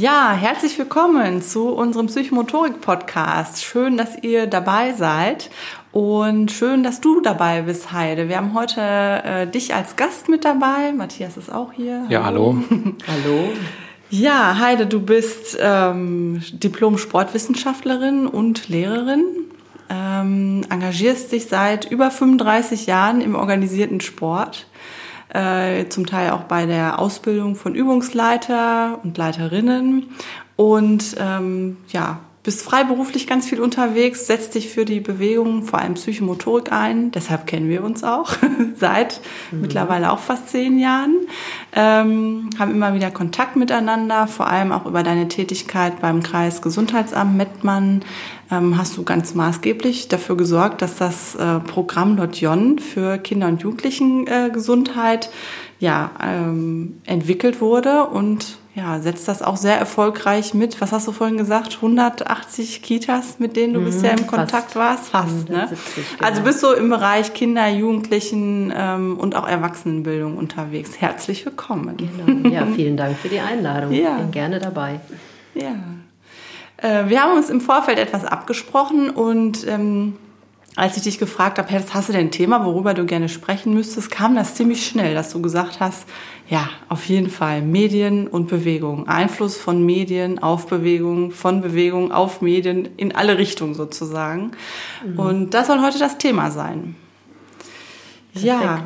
[0.00, 3.62] Ja, herzlich willkommen zu unserem Psychomotorik-Podcast.
[3.62, 5.50] Schön, dass ihr dabei seid
[5.92, 8.26] und schön, dass du dabei bist, Heide.
[8.30, 10.92] Wir haben heute äh, dich als Gast mit dabei.
[10.96, 12.06] Matthias ist auch hier.
[12.08, 12.56] Ja, hallo.
[13.06, 13.50] hallo.
[14.08, 19.26] Ja, Heide, du bist ähm, Diplom-Sportwissenschaftlerin und Lehrerin.
[19.90, 24.66] Ähm, engagierst dich seit über 35 Jahren im organisierten Sport
[25.34, 30.10] äh, zum Teil auch bei der Ausbildung von Übungsleiter und Leiterinnen.
[30.56, 35.94] Und ähm, ja, bist freiberuflich ganz viel unterwegs, setzt dich für die Bewegung, vor allem
[35.94, 37.10] Psychomotorik ein.
[37.10, 38.32] Deshalb kennen wir uns auch
[38.76, 39.60] seit mhm.
[39.60, 41.16] mittlerweile auch fast zehn Jahren.
[41.74, 47.36] Ähm, haben immer wieder Kontakt miteinander, vor allem auch über deine Tätigkeit beim Kreis Gesundheitsamt
[47.36, 48.02] Mettmann.
[48.50, 53.60] Ähm, hast du ganz maßgeblich dafür gesorgt, dass das äh, Programm Lotjon für Kinder- und
[53.62, 60.80] Jugendlichengesundheit äh, ja, ähm, entwickelt wurde und ja, setzt das auch sehr erfolgreich mit.
[60.80, 61.76] Was hast du vorhin gesagt?
[61.76, 64.76] 180 Kitas, mit denen du mhm, bisher im Kontakt fast.
[64.76, 65.08] warst?
[65.08, 65.62] Fast, ne?
[65.62, 66.28] 170, genau.
[66.28, 71.00] Also bist du im Bereich Kinder, Jugendlichen ähm, und auch Erwachsenenbildung unterwegs.
[71.00, 71.96] Herzlich willkommen.
[71.96, 72.48] Genau.
[72.48, 73.90] Ja, vielen Dank für die Einladung.
[73.90, 74.12] Ja.
[74.12, 75.00] Ich bin gerne dabei.
[75.54, 75.74] Ja.
[76.76, 80.14] Äh, wir haben uns im Vorfeld etwas abgesprochen und ähm,
[80.76, 83.74] als ich dich gefragt habe, hey, hast du denn ein Thema, worüber du gerne sprechen
[83.74, 86.06] müsstest, kam das ziemlich schnell, dass du gesagt hast,
[86.50, 92.42] ja, auf jeden Fall Medien und Bewegung, Einfluss von Medien auf Bewegung, von Bewegung auf
[92.42, 94.50] Medien in alle Richtungen sozusagen.
[95.06, 95.18] Mhm.
[95.18, 96.96] Und das soll heute das Thema sein.
[98.32, 98.44] Perfekt.
[98.44, 98.84] Ja,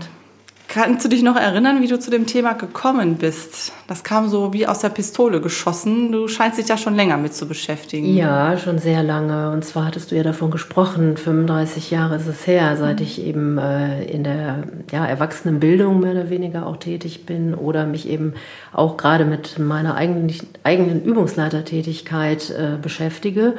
[0.66, 3.72] Kannst du dich noch erinnern, wie du zu dem Thema gekommen bist?
[3.86, 6.10] Das kam so wie aus der Pistole geschossen.
[6.10, 8.14] Du scheinst dich da schon länger mit zu beschäftigen.
[8.14, 9.50] Ja, schon sehr lange.
[9.50, 13.04] Und zwar hattest du ja davon gesprochen, 35 Jahre ist es her, seit mhm.
[13.04, 18.08] ich eben äh, in der ja, Erwachsenenbildung mehr oder weniger auch tätig bin oder mich
[18.08, 18.34] eben
[18.72, 20.32] auch gerade mit meiner eigenen,
[20.64, 23.54] eigenen Übungsleitertätigkeit äh, beschäftige.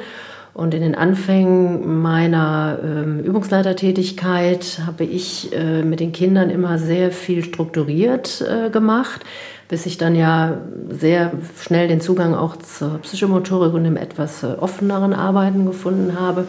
[0.56, 7.12] Und in den Anfängen meiner ähm, Übungsleitertätigkeit habe ich äh, mit den Kindern immer sehr
[7.12, 9.20] viel strukturiert äh, gemacht,
[9.68, 10.56] bis ich dann ja
[10.88, 16.48] sehr schnell den Zugang auch zur Psychomotorik und dem etwas äh, offeneren Arbeiten gefunden habe.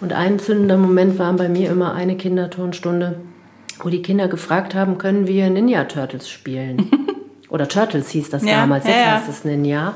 [0.00, 3.14] Und ein zündender Moment war bei mir immer eine Kinderturnstunde,
[3.80, 6.90] wo die Kinder gefragt haben, können wir Ninja Turtles spielen?
[7.48, 9.94] Oder Turtles hieß das ja, damals, jetzt ja, heißt es Ninja.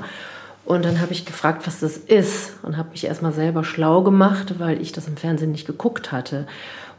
[0.70, 4.60] Und dann habe ich gefragt, was das ist und habe mich erstmal selber schlau gemacht,
[4.60, 6.46] weil ich das im Fernsehen nicht geguckt hatte.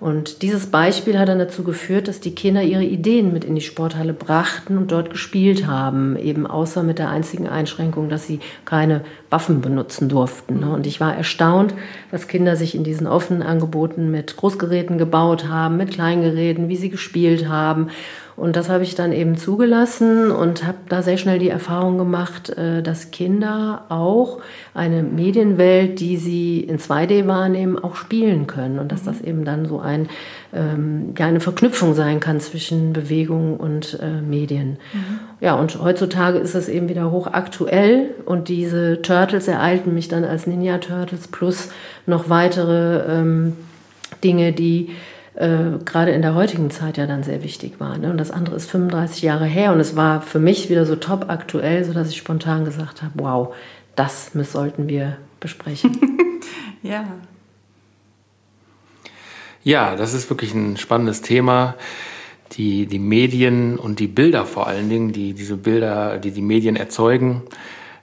[0.02, 3.62] Und dieses Beispiel hat dann dazu geführt, dass die Kinder ihre Ideen mit in die
[3.62, 9.06] Sporthalle brachten und dort gespielt haben, eben außer mit der einzigen Einschränkung, dass sie keine
[9.30, 10.60] Waffen benutzen durften.
[10.60, 10.70] Ne?
[10.74, 11.74] Und ich war erstaunt,
[12.12, 16.90] was Kinder sich in diesen offenen Angeboten mit Großgeräten gebaut haben, mit Kleingeräten, wie sie
[16.90, 17.88] gespielt haben.
[18.36, 22.50] Und das habe ich dann eben zugelassen und habe da sehr schnell die Erfahrung gemacht,
[22.50, 24.40] äh, dass Kinder auch
[24.74, 28.80] eine Medienwelt, die sie in 2D wahrnehmen, auch spielen können.
[28.80, 30.10] Und dass das eben dann so ein,
[30.54, 34.78] ähm, ja, eine Verknüpfung sein kann zwischen Bewegung und äh, Medien.
[34.94, 35.20] Mhm.
[35.40, 40.48] Ja, und heutzutage ist es eben wieder hochaktuell und diese Turtles ereilten mich dann als
[40.48, 41.70] Ninja Turtles plus
[42.06, 43.54] noch weitere ähm,
[44.24, 44.90] Dinge, die
[45.36, 47.98] äh, gerade in der heutigen Zeit ja dann sehr wichtig war.
[47.98, 48.12] Ne?
[48.12, 51.26] Und das andere ist 35 Jahre her und es war für mich wieder so top
[51.30, 53.56] aktuell, sodass ich spontan gesagt habe, wow,
[53.96, 55.98] das sollten wir besprechen.
[56.84, 57.06] ja.
[59.64, 61.76] Ja, das ist wirklich ein spannendes Thema.
[62.54, 66.76] Die, die Medien und die Bilder vor allen Dingen, die diese Bilder, die die Medien
[66.76, 67.44] erzeugen,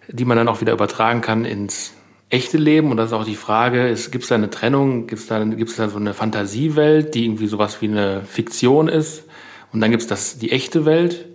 [0.07, 1.95] die man dann auch wieder übertragen kann ins
[2.31, 2.93] echte Leben.
[2.93, 5.77] Und das ist auch die Frage, gibt es da eine Trennung, gibt es da, gibt's
[5.77, 9.25] da so eine Fantasiewelt, die irgendwie sowas wie eine Fiktion ist?
[9.73, 11.27] Und dann gibt es die echte Welt.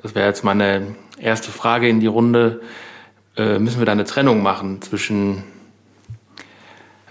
[0.00, 2.62] Das wäre jetzt meine erste Frage in die Runde.
[3.36, 5.44] Äh, müssen wir da eine Trennung machen zwischen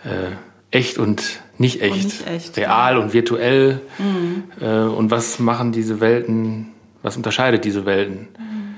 [0.04, 0.32] äh,
[0.72, 3.00] echt und nicht echt, und nicht echt real ja.
[3.00, 3.82] und virtuell?
[3.98, 4.44] Mhm.
[4.62, 6.70] Äh, und was machen diese Welten,
[7.02, 8.30] was unterscheidet diese Welten?
[8.38, 8.76] Mhm.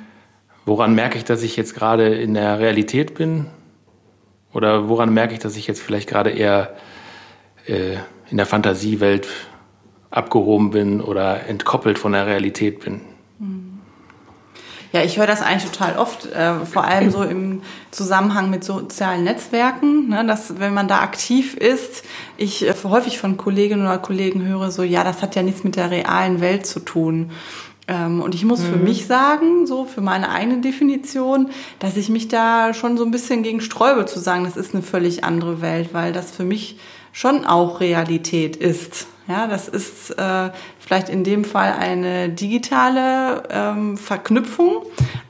[0.65, 3.47] Woran merke ich, dass ich jetzt gerade in der Realität bin
[4.53, 6.75] oder woran merke ich, dass ich jetzt vielleicht gerade eher
[7.65, 7.97] äh,
[8.29, 9.27] in der Fantasiewelt
[10.11, 13.01] abgehoben bin oder entkoppelt von der Realität bin?
[14.91, 19.23] Ja, ich höre das eigentlich total oft, äh, vor allem so im Zusammenhang mit sozialen
[19.23, 22.03] Netzwerken, ne, dass wenn man da aktiv ist,
[22.37, 25.75] ich äh, häufig von Kolleginnen oder Kollegen höre, so ja, das hat ja nichts mit
[25.75, 27.29] der realen Welt zu tun.
[27.87, 28.65] Ähm, und ich muss mhm.
[28.65, 33.11] für mich sagen, so für meine eigene Definition, dass ich mich da schon so ein
[33.11, 36.79] bisschen gegen sträube zu sagen, das ist eine völlig andere Welt, weil das für mich
[37.11, 39.07] schon auch Realität ist.
[39.29, 40.49] Ja, das ist äh,
[40.79, 44.81] vielleicht in dem Fall eine digitale ähm, Verknüpfung,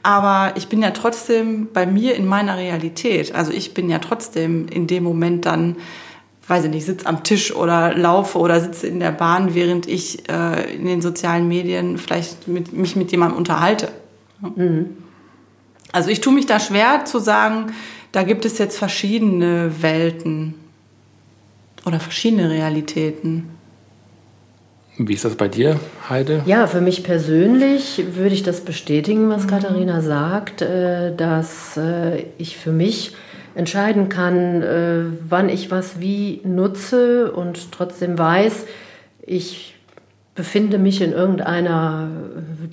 [0.02, 3.34] aber ich bin ja trotzdem bei mir in meiner Realität.
[3.34, 5.76] Also ich bin ja trotzdem in dem Moment dann,
[6.48, 10.26] weiß ich nicht, sitze am Tisch oder laufe oder sitze in der Bahn, während ich
[10.30, 13.90] äh, in den sozialen Medien vielleicht mit, mich mit jemandem unterhalte.
[14.40, 14.96] Mhm.
[15.92, 17.74] Also ich tue mich da schwer zu sagen,
[18.12, 20.54] da gibt es jetzt verschiedene Welten
[21.84, 23.59] oder verschiedene Realitäten.
[24.98, 26.42] Wie ist das bei dir, Heide?
[26.46, 32.56] Ja, für mich persönlich würde ich das bestätigen, was Katharina sagt, äh, dass äh, ich
[32.56, 33.14] für mich
[33.54, 38.66] entscheiden kann, äh, wann ich was wie nutze und trotzdem weiß,
[39.24, 39.74] ich
[40.34, 42.08] befinde mich in irgendeiner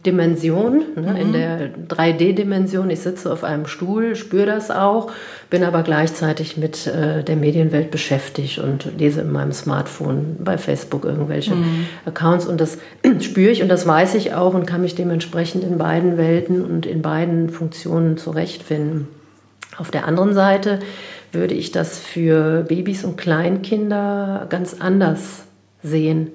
[0.06, 1.16] Dimension, ne, mhm.
[1.16, 2.90] in der 3D-Dimension.
[2.92, 5.12] Ich sitze auf einem Stuhl, spüre das auch,
[5.50, 11.04] bin aber gleichzeitig mit äh, der Medienwelt beschäftigt und lese in meinem Smartphone bei Facebook
[11.04, 11.88] irgendwelche mhm.
[12.06, 12.78] Accounts und das
[13.22, 16.86] spüre ich und das weiß ich auch und kann mich dementsprechend in beiden Welten und
[16.86, 19.08] in beiden Funktionen zurechtfinden.
[19.78, 20.80] Auf der anderen Seite
[21.32, 25.44] würde ich das für Babys und Kleinkinder ganz anders
[25.82, 26.32] sehen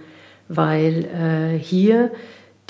[0.56, 2.10] weil äh, hier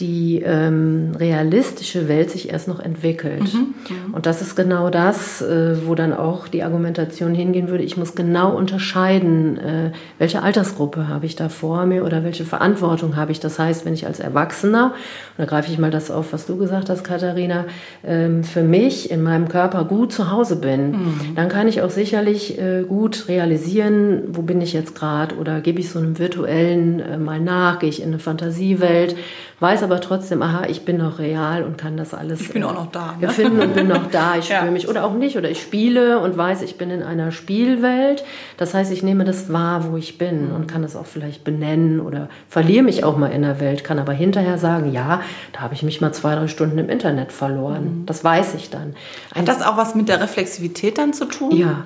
[0.02, 3.54] die ähm, realistische Welt sich erst noch entwickelt.
[3.54, 3.96] Mhm, ja.
[4.10, 7.84] Und das ist genau das, äh, wo dann auch die Argumentation hingehen würde.
[7.84, 13.14] Ich muss genau unterscheiden, äh, welche Altersgruppe habe ich da vor mir oder welche Verantwortung
[13.14, 13.38] habe ich.
[13.38, 16.56] Das heißt, wenn ich als Erwachsener, und da greife ich mal das auf, was du
[16.56, 17.66] gesagt hast, Katharina,
[18.04, 21.20] ähm, für mich in meinem Körper gut zu Hause bin, mhm.
[21.36, 25.78] dann kann ich auch sicherlich äh, gut realisieren, wo bin ich jetzt gerade oder gebe
[25.78, 29.14] ich so einem virtuellen äh, mal nach, gehe ich in eine Fantasiewelt
[29.62, 32.40] weiß aber trotzdem, aha, ich bin noch real und kann das alles.
[32.40, 33.16] Ich bin auch noch da.
[33.20, 33.28] Ne?
[33.28, 34.36] Finden und bin noch da.
[34.36, 34.70] Ich spüre ja.
[34.70, 38.24] mich oder auch nicht oder ich spiele und weiß, ich bin in einer Spielwelt.
[38.56, 42.00] Das heißt, ich nehme das wahr, wo ich bin und kann es auch vielleicht benennen
[42.00, 45.22] oder verliere mich auch mal in der Welt, kann aber hinterher sagen, ja,
[45.52, 48.00] da habe ich mich mal zwei, drei Stunden im Internet verloren.
[48.00, 48.06] Mhm.
[48.06, 48.94] Das weiß ich dann.
[49.34, 51.56] Hat das auch was mit der Reflexivität dann zu tun?
[51.56, 51.84] Ja,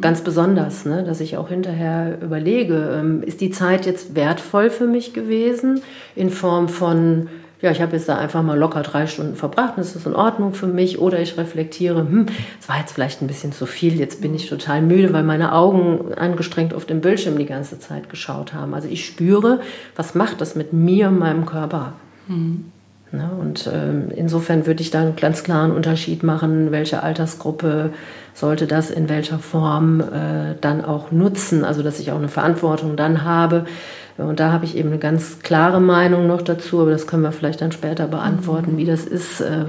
[0.00, 4.86] Ganz besonders, ne, dass ich auch hinterher überlege, ähm, ist die Zeit jetzt wertvoll für
[4.86, 5.82] mich gewesen
[6.14, 7.28] in Form von,
[7.60, 10.54] ja, ich habe jetzt da einfach mal locker drei Stunden verbracht, das ist in Ordnung
[10.54, 12.24] für mich, oder ich reflektiere, hm,
[12.58, 15.52] es war jetzt vielleicht ein bisschen zu viel, jetzt bin ich total müde, weil meine
[15.52, 18.72] Augen angestrengt auf den Bildschirm die ganze Zeit geschaut haben.
[18.72, 19.60] Also ich spüre,
[19.94, 21.92] was macht das mit mir meinem Körper?
[22.28, 22.72] Mhm.
[23.12, 23.30] Ne?
[23.38, 27.90] Und ähm, insofern würde ich da einen ganz klaren Unterschied machen, welche Altersgruppe
[28.36, 32.94] sollte das in welcher Form äh, dann auch nutzen, also dass ich auch eine Verantwortung
[32.94, 33.64] dann habe.
[34.18, 37.32] Und da habe ich eben eine ganz klare Meinung noch dazu, aber das können wir
[37.32, 38.76] vielleicht dann später beantworten, mhm.
[38.76, 39.40] wie das ist.
[39.40, 39.64] Äh,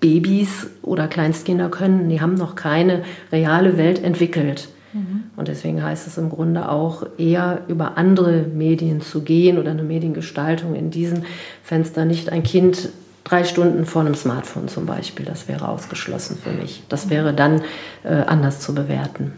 [0.00, 4.68] Babys oder Kleinstkinder können, die haben noch keine reale Welt entwickelt.
[4.92, 5.24] Mhm.
[5.34, 9.82] Und deswegen heißt es im Grunde auch eher über andere Medien zu gehen oder eine
[9.82, 11.22] Mediengestaltung in diesem
[11.62, 12.90] Fenster nicht ein Kind
[13.24, 15.26] drei Stunden vor einem Smartphone zum Beispiel.
[15.26, 16.82] Das wäre ausgeschlossen für mich.
[16.88, 17.62] Das wäre dann
[18.04, 19.32] äh, anders zu bewerten.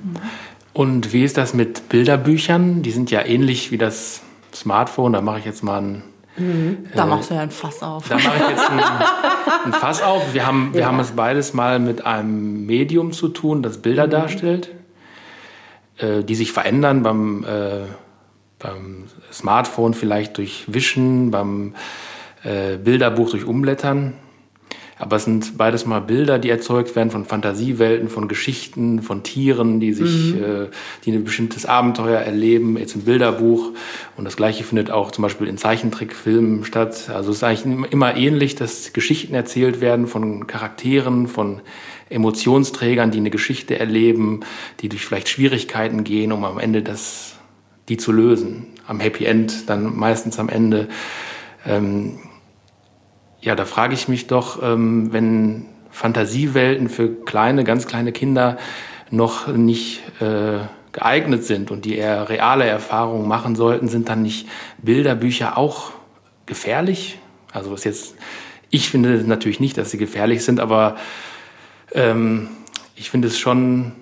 [0.72, 2.82] Und wie ist das mit Bilderbüchern?
[2.82, 4.22] Die sind ja ähnlich wie das
[4.54, 5.14] Smartphone.
[5.14, 6.02] Da mache ich jetzt mal ein
[6.38, 6.88] Mhm.
[6.94, 8.10] Da äh, machst du ja ein Fass auf.
[8.10, 8.78] Da mache ich jetzt ein,
[9.64, 10.34] ein, Fass auf.
[10.34, 10.86] Wir haben, wir ja.
[10.88, 14.10] haben es beides mal mit einem Medium zu tun, das Bilder mhm.
[14.10, 14.68] darstellt
[15.98, 17.84] äh, die sich verändern beim, äh,
[18.58, 21.74] beim Smartphone vielleicht durch Wischen, beim
[22.46, 24.14] äh, Bilderbuch durch Umblättern.
[24.98, 29.78] Aber es sind beides mal Bilder, die erzeugt werden von Fantasiewelten, von Geschichten, von Tieren,
[29.78, 30.42] die sich, mhm.
[30.42, 30.66] äh,
[31.04, 33.72] die ein bestimmtes Abenteuer erleben, jetzt im Bilderbuch.
[34.16, 37.10] Und das Gleiche findet auch zum Beispiel in Zeichentrickfilmen statt.
[37.12, 41.60] Also es ist eigentlich immer ähnlich, dass Geschichten erzählt werden von Charakteren, von
[42.08, 44.40] Emotionsträgern, die eine Geschichte erleben,
[44.80, 47.34] die durch vielleicht Schwierigkeiten gehen, um am Ende das,
[47.90, 48.68] die zu lösen.
[48.86, 50.88] Am Happy End, dann meistens am Ende.
[51.66, 52.20] Ähm,
[53.40, 58.58] ja, da frage ich mich doch, ähm, wenn Fantasiewelten für kleine, ganz kleine Kinder
[59.10, 60.58] noch nicht äh,
[60.92, 64.48] geeignet sind und die eher reale Erfahrungen machen sollten, sind dann nicht
[64.82, 65.92] Bilderbücher auch
[66.46, 67.18] gefährlich?
[67.52, 68.14] Also was jetzt,
[68.70, 70.96] ich finde natürlich nicht, dass sie gefährlich sind, aber
[71.92, 72.48] ähm,
[72.94, 73.92] ich finde es schon,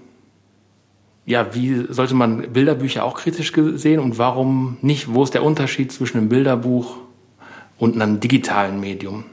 [1.26, 5.12] ja, wie sollte man Bilderbücher auch kritisch sehen und warum nicht?
[5.12, 6.96] Wo ist der Unterschied zwischen einem Bilderbuch
[7.78, 9.24] und einem digitalen Medium?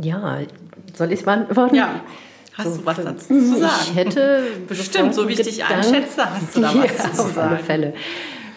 [0.00, 0.38] Ja,
[0.94, 1.74] soll ich es beantworten?
[1.74, 2.00] Ja.
[2.54, 3.74] Hast so, du was dazu zu sagen?
[3.90, 7.30] Ich hätte bestimmt, so wie ich dich einschätze, hast du da was ja, zu sagen.
[7.30, 7.94] Auf alle Fälle.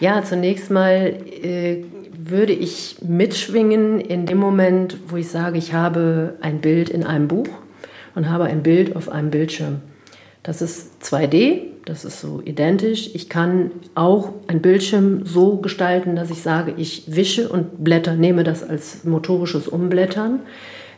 [0.00, 6.36] Ja, zunächst mal äh, würde ich mitschwingen in dem Moment, wo ich sage, ich habe
[6.40, 7.48] ein Bild in einem Buch
[8.14, 9.80] und habe ein Bild auf einem Bildschirm.
[10.42, 13.10] Das ist 2D, Das ist so identisch.
[13.14, 18.44] Ich kann auch ein Bildschirm so gestalten, dass ich sage, ich wische und blätter, nehme
[18.44, 20.40] das als motorisches Umblättern.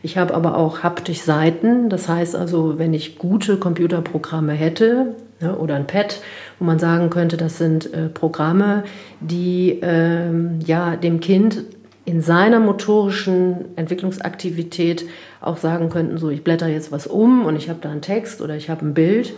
[0.03, 1.89] Ich habe aber auch haptisch Seiten.
[1.89, 6.21] Das heißt also, wenn ich gute Computerprogramme hätte ne, oder ein Pad,
[6.59, 8.83] wo man sagen könnte, das sind äh, Programme,
[9.19, 11.63] die ähm, ja, dem Kind
[12.05, 15.05] in seiner motorischen Entwicklungsaktivität
[15.41, 18.41] auch sagen könnten, so ich blätter jetzt was um und ich habe da einen Text
[18.41, 19.33] oder ich habe ein Bild,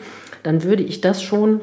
[0.48, 1.60] dann würde ich das schon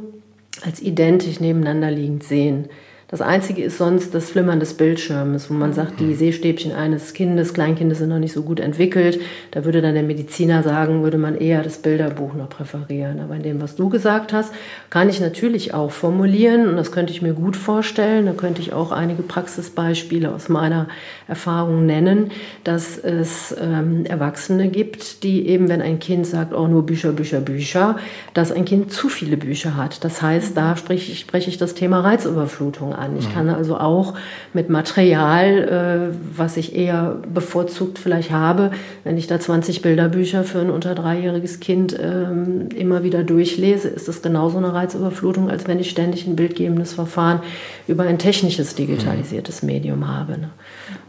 [0.63, 2.69] als identisch nebeneinander liegend sehen.
[3.09, 7.53] Das Einzige ist sonst das Flimmern des Bildschirms, wo man sagt, die Sehstäbchen eines Kindes,
[7.53, 9.21] Kleinkindes sind noch nicht so gut entwickelt.
[9.51, 13.21] Da würde dann der Mediziner sagen, würde man eher das Bilderbuch noch präferieren.
[13.21, 14.55] Aber in dem, was du gesagt hast,
[14.89, 18.25] kann ich natürlich auch formulieren und das könnte ich mir gut vorstellen.
[18.25, 20.89] Da könnte ich auch einige Praxisbeispiele aus meiner
[21.29, 22.31] Erfahrung nennen,
[22.65, 27.41] dass es ähm, Erwachsene gibt, die eben, wenn ein Kind sagt, oh, nur Bücher, Bücher,
[27.41, 27.97] Bücher,
[28.33, 30.05] dass ein Kind zu viele Bücher hat.
[30.05, 33.17] Das heißt, da spreche ich, spreche ich das Thema Reizüberflutung an.
[33.17, 34.15] Ich kann also auch
[34.53, 38.71] mit Material, äh, was ich eher bevorzugt vielleicht habe,
[39.05, 44.09] wenn ich da 20 Bilderbücher für ein unter dreijähriges Kind ähm, immer wieder durchlese, ist
[44.09, 47.41] das genauso eine Reizüberflutung, als wenn ich ständig ein bildgebendes Verfahren
[47.87, 50.33] über ein technisches, digitalisiertes Medium habe.
[50.33, 50.51] Ne?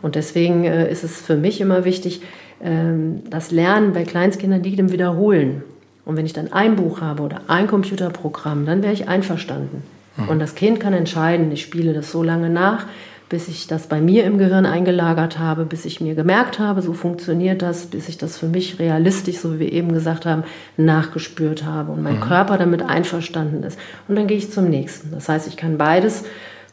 [0.01, 2.21] Und deswegen äh, ist es für mich immer wichtig,
[2.63, 5.63] ähm, das Lernen bei Kleinstkindern liegt im Wiederholen.
[6.05, 9.83] Und wenn ich dann ein Buch habe oder ein Computerprogramm, dann wäre ich einverstanden.
[10.17, 10.29] Mhm.
[10.29, 12.85] Und das Kind kann entscheiden, ich spiele das so lange nach,
[13.27, 16.93] bis ich das bei mir im Gehirn eingelagert habe, bis ich mir gemerkt habe, so
[16.93, 20.43] funktioniert das, bis ich das für mich realistisch, so wie wir eben gesagt haben,
[20.77, 22.21] nachgespürt habe und mein mhm.
[22.21, 23.79] Körper damit einverstanden ist.
[24.07, 25.11] Und dann gehe ich zum nächsten.
[25.11, 26.23] Das heißt, ich kann beides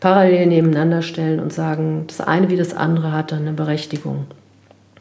[0.01, 4.27] parallel nebeneinander stellen und sagen, das eine wie das andere hat dann eine Berechtigung.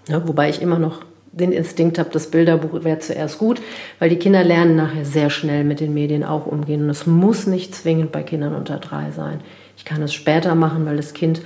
[0.07, 1.01] Ja, wobei ich immer noch
[1.33, 3.61] den Instinkt habe, das Bilderbuch wäre zuerst gut,
[3.99, 6.83] weil die Kinder lernen nachher sehr schnell mit den Medien auch umgehen.
[6.83, 9.39] Und es muss nicht zwingend bei Kindern unter drei sein.
[9.77, 11.41] Ich kann es später machen, weil das Kind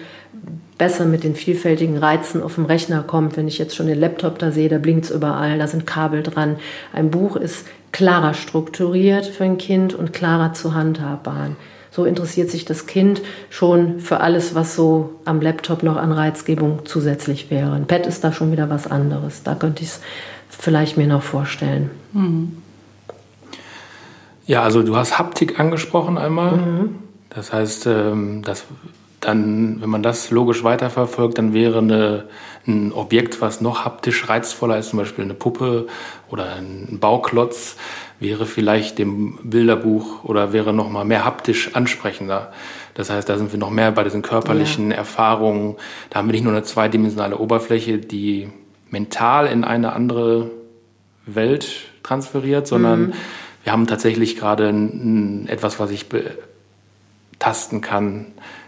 [0.78, 3.38] besser mit den vielfältigen Reizen auf dem Rechner kommt.
[3.38, 6.24] Wenn ich jetzt schon den Laptop da sehe, da blinkt es überall, da sind Kabel
[6.24, 6.58] dran.
[6.92, 11.52] Ein Buch ist klarer strukturiert für ein Kind und klarer zu handhabbar
[11.96, 16.82] so interessiert sich das Kind schon für alles, was so am Laptop noch an Reizgebung
[16.84, 17.72] zusätzlich wäre.
[17.72, 19.44] Ein Pad ist da schon wieder was anderes.
[19.44, 20.02] Da könnte ich es
[20.50, 21.90] vielleicht mir noch vorstellen.
[22.12, 22.58] Mhm.
[24.46, 26.58] Ja, also du hast Haptik angesprochen einmal.
[26.58, 26.96] Mhm.
[27.30, 28.66] Das heißt, ähm, dass
[29.22, 32.26] dann, wenn man das logisch weiterverfolgt, dann wäre eine,
[32.68, 35.88] ein Objekt, was noch haptisch reizvoller ist, zum Beispiel eine Puppe
[36.30, 37.78] oder ein Bauklotz,
[38.20, 42.52] wäre vielleicht dem Bilderbuch oder wäre noch mal mehr haptisch ansprechender.
[42.94, 44.98] Das heißt, da sind wir noch mehr bei diesen körperlichen ja.
[44.98, 45.76] Erfahrungen.
[46.10, 48.50] Da haben wir nicht nur eine zweidimensionale Oberfläche, die
[48.90, 50.50] mental in eine andere
[51.26, 51.68] Welt
[52.04, 53.14] transferiert, sondern mhm.
[53.64, 54.70] wir haben tatsächlich gerade
[55.48, 56.06] etwas, was ich
[57.40, 58.28] tasten kann.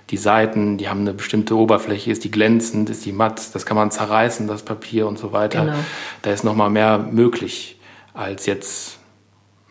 [0.10, 3.78] Die Seiten, die haben eine bestimmte Oberfläche, ist die glänzend, ist die matt, das kann
[3.78, 5.66] man zerreißen, das Papier und so weiter.
[5.66, 5.78] Genau.
[6.22, 7.80] Da ist noch mal mehr möglich
[8.14, 8.97] als jetzt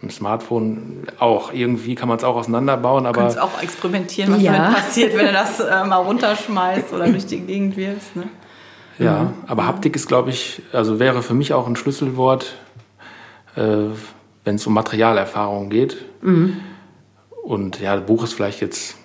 [0.07, 1.53] im Smartphone auch.
[1.53, 3.15] Irgendwie kann man es auch auseinanderbauen, aber.
[3.15, 4.53] Du kannst auch experimentieren, was ja.
[4.53, 8.17] damit passiert, wenn du das äh, mal runterschmeißt oder durch die Gegend wirfst.
[8.17, 8.25] Ne?
[8.99, 9.35] Ja, mhm.
[9.47, 12.55] aber Haptik ist, glaube ich, also wäre für mich auch ein Schlüsselwort,
[13.57, 13.61] äh,
[14.45, 16.05] wenn es um Materialerfahrung geht.
[16.23, 16.61] Mhm.
[17.43, 18.97] Und ja, Buch ist vielleicht jetzt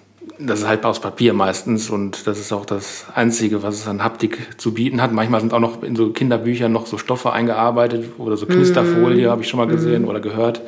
[0.46, 4.04] das ist halt aus Papier meistens und das ist auch das Einzige, was es an
[4.04, 5.12] Haptik zu bieten hat.
[5.12, 9.32] Manchmal sind auch noch in so Kinderbüchern noch so Stoffe eingearbeitet oder so Knisterfolie, mm.
[9.32, 10.08] habe ich schon mal gesehen mm.
[10.08, 10.62] oder gehört.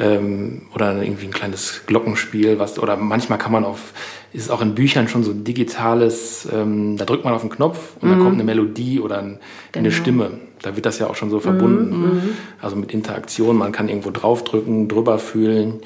[0.00, 3.92] Ähm, oder irgendwie ein kleines Glockenspiel, was oder manchmal kann man auf
[4.32, 8.08] ist auch in Büchern schon so digitales, ähm, da drückt man auf den Knopf und
[8.08, 8.12] mm.
[8.12, 9.38] dann kommt eine Melodie oder ein,
[9.72, 9.84] genau.
[9.84, 10.30] eine Stimme.
[10.60, 12.16] Da wird das ja auch schon so verbunden.
[12.16, 12.20] Mm.
[12.60, 15.80] Also mit Interaktion, man kann irgendwo draufdrücken, drüber fühlen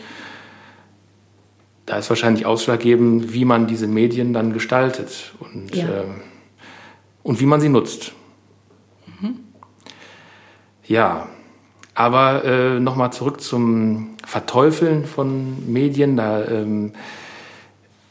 [1.87, 5.89] da ist wahrscheinlich ausschlaggebend, wie man diese Medien dann gestaltet und, ja.
[5.89, 6.05] äh,
[7.23, 8.13] und wie man sie nutzt.
[9.21, 9.41] Mhm.
[10.87, 11.29] Ja,
[11.95, 16.17] aber äh, nochmal zurück zum Verteufeln von Medien.
[16.17, 16.93] Da ähm,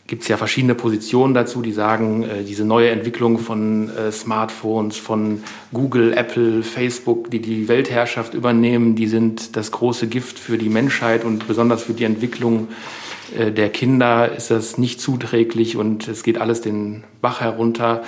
[0.06, 4.98] gibt es ja verschiedene Positionen dazu, die sagen, äh, diese neue Entwicklung von äh, Smartphones,
[4.98, 10.70] von Google, Apple, Facebook, die die Weltherrschaft übernehmen, die sind das große Gift für die
[10.70, 16.24] Menschheit und besonders für die Entwicklung äh, der Kinder ist das nicht zuträglich und es
[16.24, 18.04] geht alles den Bach herunter.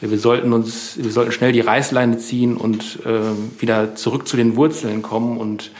[0.00, 4.56] Wir sollten uns, wir sollten schnell die Reißleine ziehen und äh, wieder zurück zu den
[4.56, 5.72] Wurzeln kommen und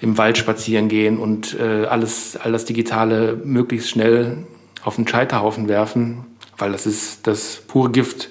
[0.00, 4.38] im Wald spazieren gehen und äh, alles, all das Digitale möglichst schnell
[4.82, 6.26] auf den Scheiterhaufen werfen,
[6.58, 8.28] weil das ist das pure Gift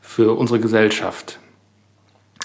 [0.00, 1.38] für unsere Gesellschaft.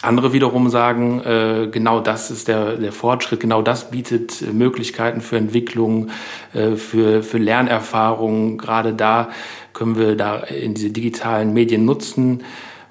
[0.03, 5.21] Andere wiederum sagen, äh, genau das ist der, der Fortschritt, genau das bietet äh, Möglichkeiten
[5.21, 6.09] für Entwicklung,
[6.53, 8.57] äh, für, für Lernerfahrung.
[8.57, 9.29] Gerade da
[9.71, 12.43] können wir da in diese digitalen Medien nutzen,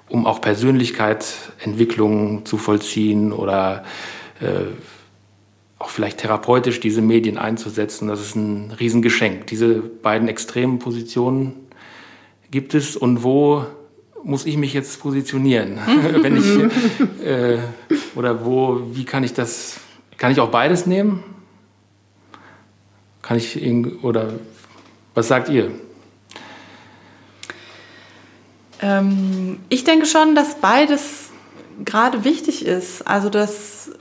[0.09, 3.83] um auch Persönlichkeitsentwicklung zu vollziehen oder
[4.41, 4.71] äh,
[5.77, 8.07] auch vielleicht therapeutisch diese Medien einzusetzen.
[8.07, 9.45] Das ist ein Riesengeschenk.
[9.47, 11.53] Diese beiden extremen Positionen
[12.49, 13.67] gibt es und wo
[14.23, 15.79] muss ich mich jetzt positionieren?
[16.21, 17.59] Wenn ich, äh,
[18.15, 19.79] oder wo, wie kann ich das,
[20.17, 21.23] kann ich auch beides nehmen?
[23.21, 23.59] Kann ich,
[24.03, 24.33] oder
[25.13, 25.71] was sagt ihr?
[28.81, 31.29] Ähm, ich denke schon, dass beides
[31.85, 33.07] gerade wichtig ist.
[33.07, 33.91] Also, dass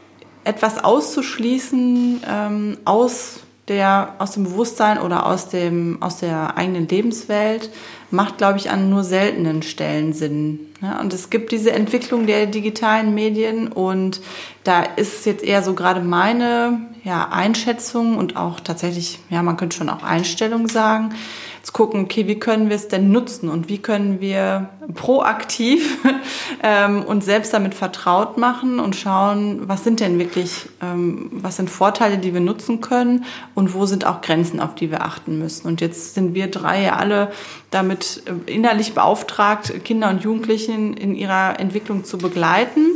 [0.45, 7.71] etwas auszuschließen ähm, aus der, aus dem Bewusstsein oder aus, dem, aus der eigenen Lebenswelt
[8.11, 10.61] macht, glaube ich, an nur seltenen Stellen Sinn.
[10.83, 14.21] Ja, und es gibt diese Entwicklung der digitalen Medien und
[14.65, 19.77] da ist jetzt eher so gerade meine ja, Einschätzung und auch tatsächlich, ja, man könnte
[19.77, 21.15] schon auch Einstellung sagen,
[21.63, 25.99] zu gucken, okay, wie können wir es denn nutzen und wie können wir proaktiv
[26.63, 31.71] ähm, uns selbst damit vertraut machen und schauen, was sind denn wirklich, ähm, was sind
[31.71, 35.69] Vorteile, die wir nutzen können und wo sind auch Grenzen, auf die wir achten müssen.
[35.69, 37.31] Und jetzt sind wir drei ja alle
[37.71, 42.87] damit äh, innerlich beauftragt, Kinder und Jugendlichen in ihrer Entwicklung zu begleiten.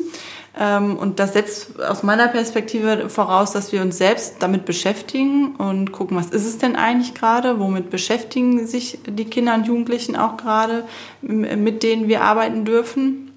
[0.59, 5.93] Ähm, und das setzt aus meiner Perspektive voraus, dass wir uns selbst damit beschäftigen und
[5.93, 10.37] gucken, was ist es denn eigentlich gerade, womit beschäftigen sich die Kinder und Jugendlichen auch
[10.37, 10.85] gerade,
[11.21, 13.33] mit denen wir arbeiten dürfen.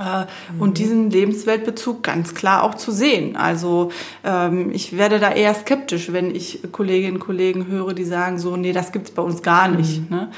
[0.00, 0.26] Äh,
[0.58, 3.36] und diesen Lebensweltbezug ganz klar auch zu sehen.
[3.36, 3.90] Also
[4.24, 8.56] ähm, ich werde da eher skeptisch, wenn ich Kolleginnen und Kollegen höre, die sagen so,
[8.56, 10.10] nee, das gibt's bei uns gar nicht.
[10.10, 10.16] Mhm.
[10.16, 10.30] Ne?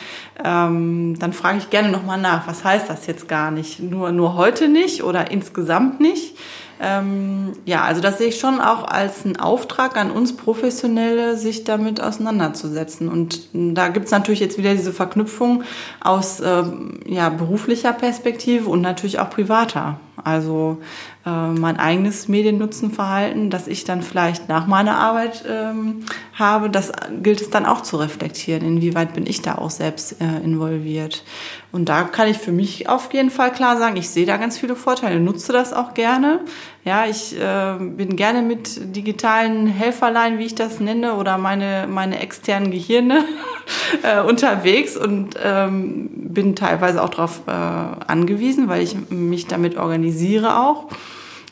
[0.44, 3.80] Ähm, dann frage ich gerne nochmal nach, was heißt das jetzt gar nicht?
[3.80, 6.36] Nur, nur heute nicht oder insgesamt nicht?
[6.84, 11.62] Ähm, ja, also das sehe ich schon auch als einen Auftrag an uns Professionelle, sich
[11.62, 13.08] damit auseinanderzusetzen.
[13.08, 15.62] Und da gibt es natürlich jetzt wieder diese Verknüpfung
[16.02, 16.64] aus äh,
[17.06, 20.00] ja, beruflicher Perspektive und natürlich auch privater.
[20.24, 20.78] Also
[21.24, 26.92] äh, mein eigenes Mediennutzenverhalten, das ich dann vielleicht nach meiner Arbeit ähm, habe, das
[27.22, 28.64] gilt es dann auch zu reflektieren.
[28.64, 31.24] Inwieweit bin ich da auch selbst äh, involviert?
[31.72, 34.58] Und da kann ich für mich auf jeden Fall klar sagen, ich sehe da ganz
[34.58, 36.40] viele Vorteile, nutze das auch gerne.
[36.84, 42.20] Ja, ich äh, bin gerne mit digitalen Helferlein, wie ich das nenne, oder meine, meine
[42.20, 43.24] externen Gehirne
[44.02, 50.60] äh, unterwegs und ähm, bin teilweise auch darauf äh, angewiesen, weil ich mich damit organisiere
[50.60, 50.88] auch.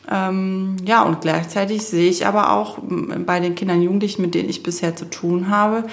[0.09, 2.79] Ähm, ja, und gleichzeitig sehe ich aber auch
[3.25, 5.83] bei den Kindern und Jugendlichen, mit denen ich bisher zu tun habe,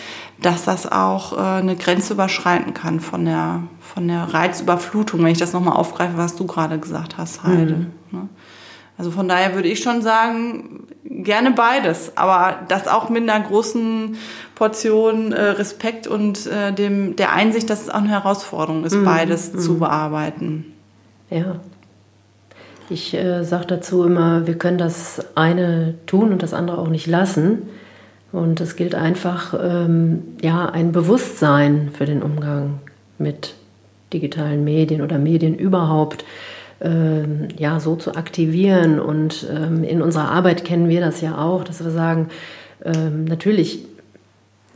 [0.41, 5.39] dass das auch äh, eine Grenze überschreiten kann von der, von der Reizüberflutung, wenn ich
[5.39, 7.75] das nochmal aufgreife, was du gerade gesagt hast, Heide.
[7.75, 7.87] Mhm.
[8.11, 8.29] Ne?
[8.97, 14.17] Also von daher würde ich schon sagen, gerne beides, aber das auch mit einer großen
[14.57, 19.05] Portion äh, Respekt und äh, dem, der Einsicht, dass es auch eine Herausforderung ist, mhm.
[19.05, 19.59] beides mhm.
[19.61, 20.73] zu bearbeiten.
[21.31, 21.61] Ja.
[22.91, 27.07] Ich äh, sage dazu immer, wir können das eine tun und das andere auch nicht
[27.07, 27.69] lassen.
[28.33, 32.81] Und es gilt einfach, ähm, ja, ein Bewusstsein für den Umgang
[33.19, 33.55] mit
[34.13, 36.25] digitalen Medien oder Medien überhaupt
[36.81, 39.01] ähm, ja, so zu aktivieren.
[39.01, 42.29] Und ähm, in unserer Arbeit kennen wir das ja auch, dass wir sagen,
[42.85, 43.81] ähm, natürlich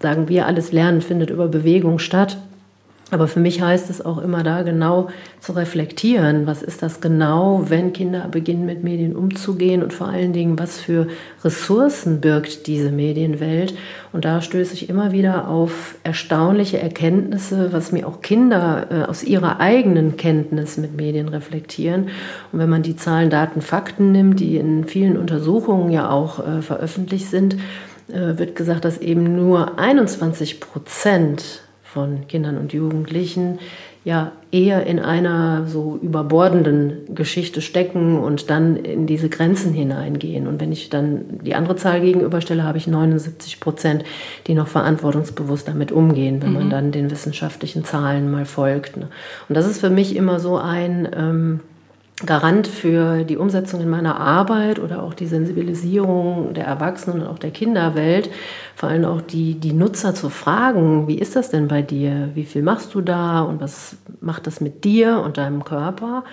[0.01, 2.37] sagen wir, alles Lernen findet über Bewegung statt.
[3.13, 7.67] Aber für mich heißt es auch immer da genau zu reflektieren, was ist das genau,
[7.69, 11.09] wenn Kinder beginnen mit Medien umzugehen und vor allen Dingen, was für
[11.45, 13.75] Ressourcen birgt diese Medienwelt.
[14.15, 19.23] Und da stöße ich immer wieder auf erstaunliche Erkenntnisse, was mir auch Kinder äh, aus
[19.23, 22.05] ihrer eigenen Kenntnis mit Medien reflektieren.
[22.51, 26.63] Und wenn man die Zahlen, Daten, Fakten nimmt, die in vielen Untersuchungen ja auch äh,
[26.63, 27.59] veröffentlicht sind,
[28.09, 31.62] äh, wird gesagt, dass eben nur 21 Prozent
[31.93, 33.59] von Kindern und Jugendlichen
[34.05, 40.49] ja eher in einer so überbordenden Geschichte stecken und dann in diese Grenzen hineingehen.
[40.49, 44.05] Und wenn ich dann die andere Zahl gegenüberstelle, habe ich 79 Prozent,
[44.49, 46.55] die noch verantwortungsbewusst damit umgehen, wenn mhm.
[46.55, 48.97] man dann den wissenschaftlichen Zahlen mal folgt.
[48.97, 49.09] Ne?
[49.49, 51.61] Und das ist für mich immer so ein ähm,
[52.27, 57.39] Garant für die Umsetzung in meiner Arbeit oder auch die Sensibilisierung der Erwachsenen und auch
[57.39, 58.31] der Kinderwelt,
[58.77, 62.31] vor allem auch die, die Nutzer zu fragen, wie ist das denn bei dir?
[62.35, 66.25] Wie viel machst du da und was macht das mit dir und deinem Körper?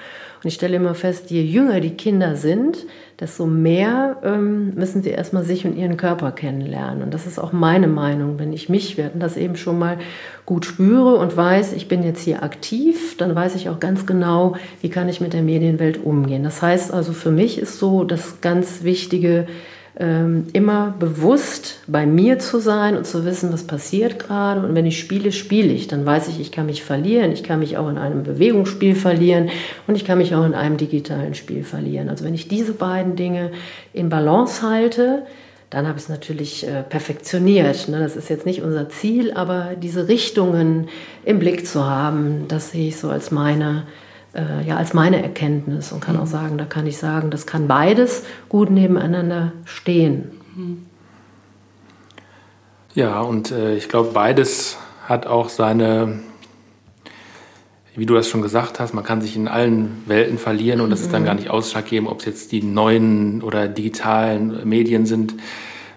[0.41, 2.85] Und ich stelle immer fest, je jünger die Kinder sind,
[3.19, 7.03] desto mehr ähm, müssen sie erstmal sich und ihren Körper kennenlernen.
[7.03, 8.39] Und das ist auch meine Meinung.
[8.39, 9.97] Wenn ich mich, wir hatten das eben schon mal,
[10.45, 14.55] gut spüre und weiß, ich bin jetzt hier aktiv, dann weiß ich auch ganz genau,
[14.81, 16.43] wie kann ich mit der Medien Welt umgehen.
[16.43, 19.47] Das heißt also, für mich ist so das ganz Wichtige,
[19.95, 24.65] immer bewusst bei mir zu sein und zu wissen, was passiert gerade.
[24.65, 25.87] Und wenn ich spiele, spiele ich.
[25.87, 27.31] Dann weiß ich, ich kann mich verlieren.
[27.31, 29.49] Ich kann mich auch in einem Bewegungsspiel verlieren
[29.87, 32.07] und ich kann mich auch in einem digitalen Spiel verlieren.
[32.07, 33.51] Also wenn ich diese beiden Dinge
[33.91, 35.23] in Balance halte,
[35.69, 37.89] dann habe ich es natürlich äh, perfektioniert.
[37.89, 37.99] Ne?
[37.99, 40.87] Das ist jetzt nicht unser Ziel, aber diese Richtungen
[41.25, 43.83] im Blick zu haben, das sehe ich so als meine
[44.33, 47.67] äh, ja, als meine Erkenntnis und kann auch sagen, da kann ich sagen, das kann
[47.67, 50.31] beides gut nebeneinander stehen.
[52.93, 56.19] Ja, und äh, ich glaube, beides hat auch seine,
[57.95, 61.01] wie du das schon gesagt hast, man kann sich in allen Welten verlieren und das
[61.01, 65.35] ist dann gar nicht ausschlaggebend, ob es jetzt die neuen oder digitalen Medien sind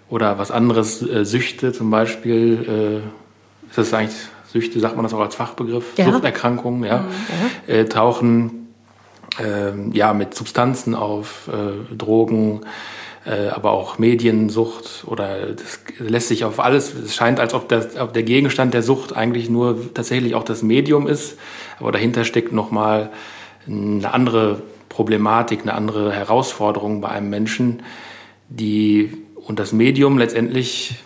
[0.09, 3.03] oder was anderes, äh, Süchte zum Beispiel.
[3.05, 4.16] Äh, ist das eigentlich
[4.53, 6.11] Süchte, sagt man das auch als Fachbegriff, ja.
[6.11, 7.05] Suchterkrankungen, ja,
[7.69, 7.75] ja.
[7.75, 8.69] Äh, tauchen
[9.41, 12.61] äh, ja mit Substanzen auf, äh, Drogen,
[13.25, 16.93] äh, aber auch Mediensucht oder das lässt sich auf alles.
[16.95, 20.62] Es scheint, als ob, das, ob der Gegenstand der Sucht eigentlich nur tatsächlich auch das
[20.62, 21.38] Medium ist,
[21.79, 23.11] aber dahinter steckt noch mal
[23.67, 27.83] eine andere Problematik, eine andere Herausforderung bei einem Menschen,
[28.49, 30.97] die und das Medium letztendlich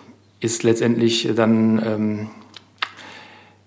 [0.41, 2.31] ist letztendlich dann ähm,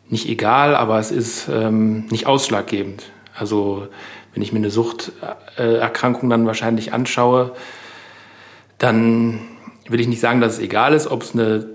[0.09, 3.03] nicht egal, aber es ist ähm, nicht ausschlaggebend.
[3.35, 3.87] Also
[4.33, 7.51] wenn ich mir eine Suchterkrankung dann wahrscheinlich anschaue,
[8.77, 9.39] dann
[9.87, 11.67] will ich nicht sagen, dass es egal ist, ob es eine,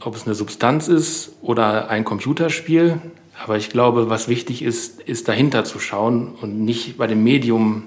[0.00, 2.98] ob es eine Substanz ist oder ein Computerspiel.
[3.42, 7.84] Aber ich glaube, was wichtig ist, ist dahinter zu schauen und nicht bei dem Medium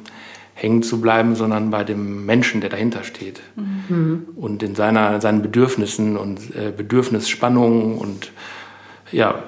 [0.53, 3.41] hängen zu bleiben, sondern bei dem Menschen, der dahinter steht.
[3.55, 4.27] Mhm.
[4.35, 8.31] Und in seiner, seinen Bedürfnissen und äh, Bedürfnisspannungen und
[9.11, 9.43] ja,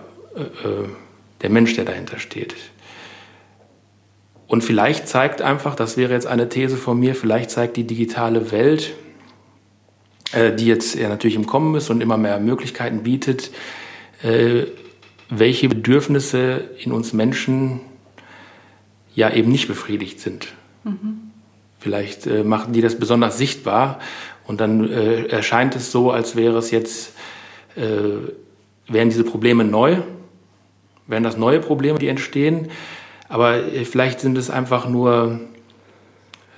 [1.41, 2.56] der Mensch, der dahinter steht.
[4.49, 8.52] Und vielleicht zeigt einfach, das wäre jetzt eine These von mir, vielleicht zeigt die digitale
[8.52, 8.95] Welt,
[10.32, 13.52] äh, die jetzt ja natürlich im Kommen ist und immer mehr Möglichkeiten bietet,
[14.23, 14.63] äh,
[15.30, 17.82] welche Bedürfnisse in uns Menschen
[19.13, 20.47] ja eben nicht befriedigt sind.
[20.84, 21.30] Mhm.
[21.78, 23.99] Vielleicht äh, machen die das besonders sichtbar
[24.47, 27.13] und dann äh, erscheint es so, als wäre es jetzt,
[27.75, 29.99] wären diese Probleme neu
[31.10, 32.69] wären das neue Probleme, die entstehen.
[33.28, 35.41] Aber äh, vielleicht sind es einfach nur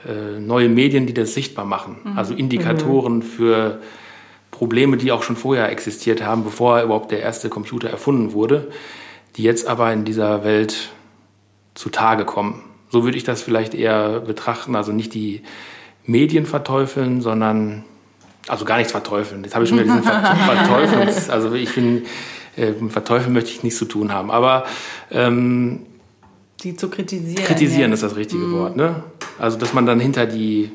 [0.08, 1.98] äh, neue Medien, die das sichtbar machen.
[2.04, 2.18] Mhm.
[2.18, 3.22] Also Indikatoren mhm.
[3.24, 3.82] für
[4.52, 8.70] Probleme, die auch schon vorher existiert haben, bevor überhaupt der erste Computer erfunden wurde,
[9.38, 10.90] die jetzt aber in dieser Welt
[11.74, 12.64] zutage kommen.
[12.90, 14.76] So würde ich das vielleicht eher betrachten.
[14.76, 15.42] Also nicht die
[16.06, 17.86] Medien verteufeln, sondern
[18.48, 19.44] also gar nichts verteufeln.
[19.44, 20.04] Jetzt habe ich schon wieder diesen
[20.46, 21.30] Verteufels.
[21.30, 22.04] Also ich finde
[22.56, 24.32] äh, verteufeln möchte ich nichts zu tun haben.
[24.32, 24.66] Aber
[25.12, 25.82] ähm,
[26.64, 27.44] die zu kritisieren.
[27.44, 27.94] Kritisieren ja.
[27.94, 28.54] ist das richtige mm.
[28.54, 28.76] Wort.
[28.76, 29.04] Ne?
[29.40, 30.72] Also dass man dann hinter die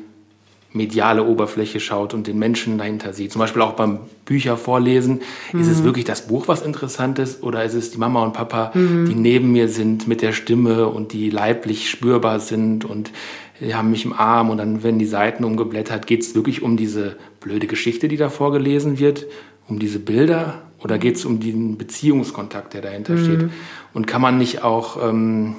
[0.73, 3.31] mediale Oberfläche schaut und den Menschen dahinter sieht.
[3.31, 5.21] Zum Beispiel auch beim Bücher vorlesen.
[5.53, 5.61] Mhm.
[5.61, 5.85] Ist es mm.
[5.85, 7.41] wirklich das Buch, was interessant ist?
[7.41, 9.05] Oder ist es die Mama und Papa, mhm.
[9.07, 13.11] die neben mir sind mit der Stimme und die leiblich spürbar sind und
[13.59, 16.05] die haben mich im Arm und dann werden die Seiten umgeblättert.
[16.05, 19.25] Geht es wirklich um diese blöde Geschichte, die da vorgelesen wird?
[19.67, 20.66] Um diese Bilder?
[20.83, 23.23] Oder geht es um den Beziehungskontakt, der dahinter mhm.
[23.23, 23.49] steht?
[23.93, 25.55] Und kann man nicht auch ähm,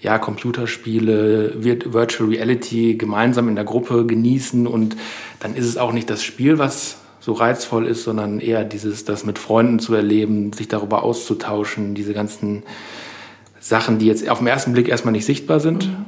[0.00, 4.96] ja, Computerspiele, Virtual Reality gemeinsam in der Gruppe genießen und
[5.40, 9.24] dann ist es auch nicht das Spiel, was so reizvoll ist, sondern eher dieses, das
[9.24, 12.62] mit Freunden zu erleben, sich darüber auszutauschen, diese ganzen
[13.60, 16.06] Sachen, die jetzt auf den ersten Blick erstmal nicht sichtbar sind, mhm.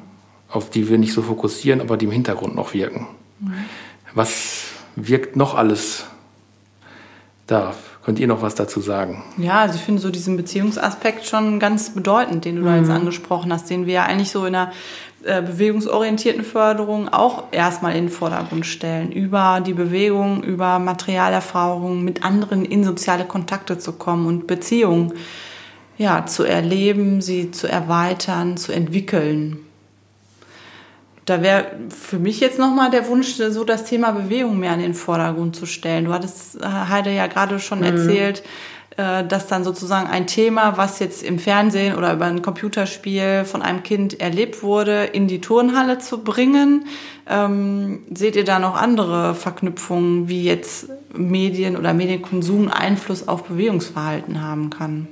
[0.49, 3.09] auf die wir nicht so fokussieren, aber die im Hintergrund noch wirken.
[3.41, 3.53] Mhm.
[4.15, 4.67] Was
[4.97, 6.07] wirkt noch alles
[7.51, 7.77] darf.
[8.03, 9.23] Könnt ihr noch was dazu sagen?
[9.37, 12.67] Ja, also ich finde so diesen Beziehungsaspekt schon ganz bedeutend, den du mhm.
[12.67, 12.95] da jetzt mhm.
[12.95, 14.73] angesprochen hast, den wir ja eigentlich so in der
[15.23, 22.25] äh, bewegungsorientierten Förderung auch erstmal in den Vordergrund stellen, über die Bewegung, über Materialerfahrungen, mit
[22.25, 25.13] anderen in soziale Kontakte zu kommen und Beziehungen
[25.99, 29.67] ja, zu erleben, sie zu erweitern, zu entwickeln
[31.31, 34.95] da wäre für mich jetzt nochmal der Wunsch, so das Thema Bewegung mehr in den
[34.95, 36.07] Vordergrund zu stellen.
[36.07, 37.85] Du hattest, äh, Heide, ja gerade schon mhm.
[37.85, 38.43] erzählt,
[38.97, 43.63] äh, dass dann sozusagen ein Thema, was jetzt im Fernsehen oder über ein Computerspiel von
[43.63, 46.87] einem Kind erlebt wurde, in die Turnhalle zu bringen.
[47.29, 54.43] Ähm, seht ihr da noch andere Verknüpfungen, wie jetzt Medien oder Medienkonsum Einfluss auf Bewegungsverhalten
[54.43, 55.07] haben kann?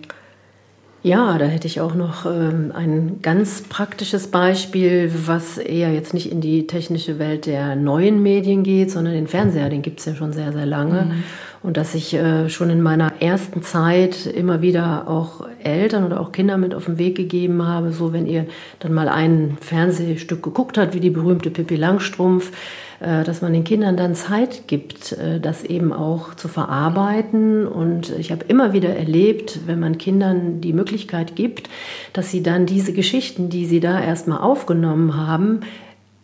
[1.03, 6.31] Ja, da hätte ich auch noch ähm, ein ganz praktisches Beispiel, was eher jetzt nicht
[6.31, 10.17] in die technische Welt der neuen Medien geht, sondern den Fernseher, den gibt es ja
[10.17, 11.03] schon sehr, sehr lange.
[11.03, 11.23] Mhm.
[11.63, 16.33] Und dass ich äh, schon in meiner ersten Zeit immer wieder auch Eltern oder auch
[16.33, 18.47] Kinder mit auf den Weg gegeben habe, so wenn ihr
[18.81, 22.53] dann mal ein Fernsehstück geguckt habt, wie die berühmte Pippi Langstrumpf,
[23.01, 27.67] dass man den Kindern dann Zeit gibt, äh, das eben auch zu verarbeiten.
[27.67, 31.69] Und ich habe immer wieder erlebt, wenn man Kindern die Möglichkeit gibt,
[32.13, 35.61] dass sie dann diese Geschichten, die sie da erstmal aufgenommen haben,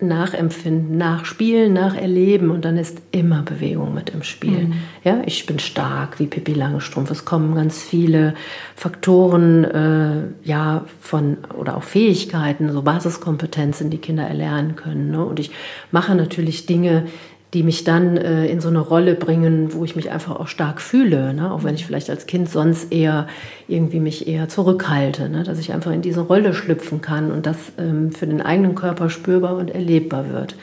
[0.01, 4.67] nachempfinden, nachspielen, nacherleben und dann ist immer Bewegung mit im Spiel.
[4.67, 4.75] Mhm.
[5.05, 7.11] Ja, ich bin stark wie Pippi Langstrumpf.
[7.11, 8.35] Es kommen ganz viele
[8.75, 15.13] Faktoren, äh, ja, von oder auch Fähigkeiten, so Basiskompetenzen, die Kinder erlernen können.
[15.13, 15.25] Ne?
[15.25, 15.53] Und ich
[15.93, 17.07] mache natürlich Dinge,
[17.55, 20.81] die mich dann äh, in so eine Rolle bringen, wo ich mich einfach auch stark
[20.81, 21.53] fühle, ne?
[21.53, 23.29] auch wenn ich vielleicht als Kind sonst eher
[23.69, 25.45] irgendwie mich eher zurückhalte, ne?
[25.45, 29.09] dass ich einfach in diese Rolle schlüpfen kann und das ähm, für den eigenen Körper
[29.09, 30.57] spürbar und erlebbar wird.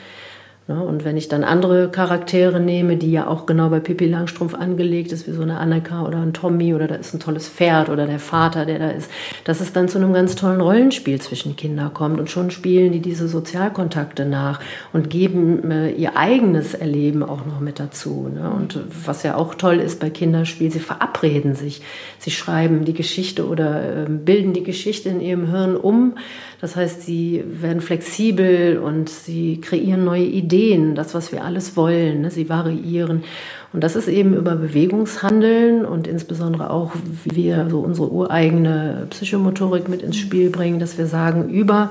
[0.68, 5.10] Und wenn ich dann andere Charaktere nehme, die ja auch genau bei Pippi Langstrumpf angelegt
[5.10, 8.06] ist, wie so eine Annika oder ein Tommy oder da ist ein tolles Pferd oder
[8.06, 9.10] der Vater, der da ist,
[9.44, 13.00] dass es dann zu einem ganz tollen Rollenspiel zwischen Kindern kommt und schon spielen die
[13.00, 14.60] diese Sozialkontakte nach
[14.92, 18.30] und geben äh, ihr eigenes Erleben auch noch mit dazu.
[18.32, 18.48] Ne?
[18.50, 21.82] Und was ja auch toll ist bei Kinderspiel, sie verabreden sich,
[22.18, 26.14] sie schreiben die Geschichte oder äh, bilden die Geschichte in ihrem Hirn um.
[26.62, 32.20] Das heißt, sie werden flexibel und sie kreieren neue Ideen das, was wir alles wollen.
[32.20, 32.30] Ne?
[32.30, 33.24] Sie variieren.
[33.72, 36.92] Und das ist eben über Bewegungshandeln und insbesondere auch,
[37.24, 41.90] wie wir so unsere ureigene Psychomotorik mit ins Spiel bringen, dass wir sagen, über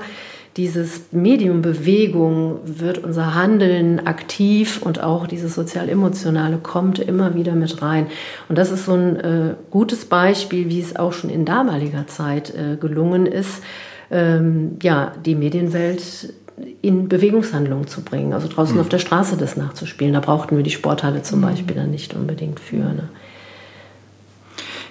[0.56, 7.82] dieses Medium Bewegung wird unser Handeln aktiv und auch dieses sozial-emotionale kommt immer wieder mit
[7.82, 8.06] rein.
[8.48, 12.54] Und das ist so ein äh, gutes Beispiel, wie es auch schon in damaliger Zeit
[12.54, 13.62] äh, gelungen ist,
[14.12, 16.34] ähm, ja, die Medienwelt
[16.82, 18.82] in Bewegungshandlungen zu bringen, also draußen mhm.
[18.82, 20.12] auf der Straße das nachzuspielen.
[20.12, 21.44] Da brauchten wir die Sporthalle zum mhm.
[21.44, 22.76] Beispiel dann nicht unbedingt für.
[22.76, 23.08] Ne?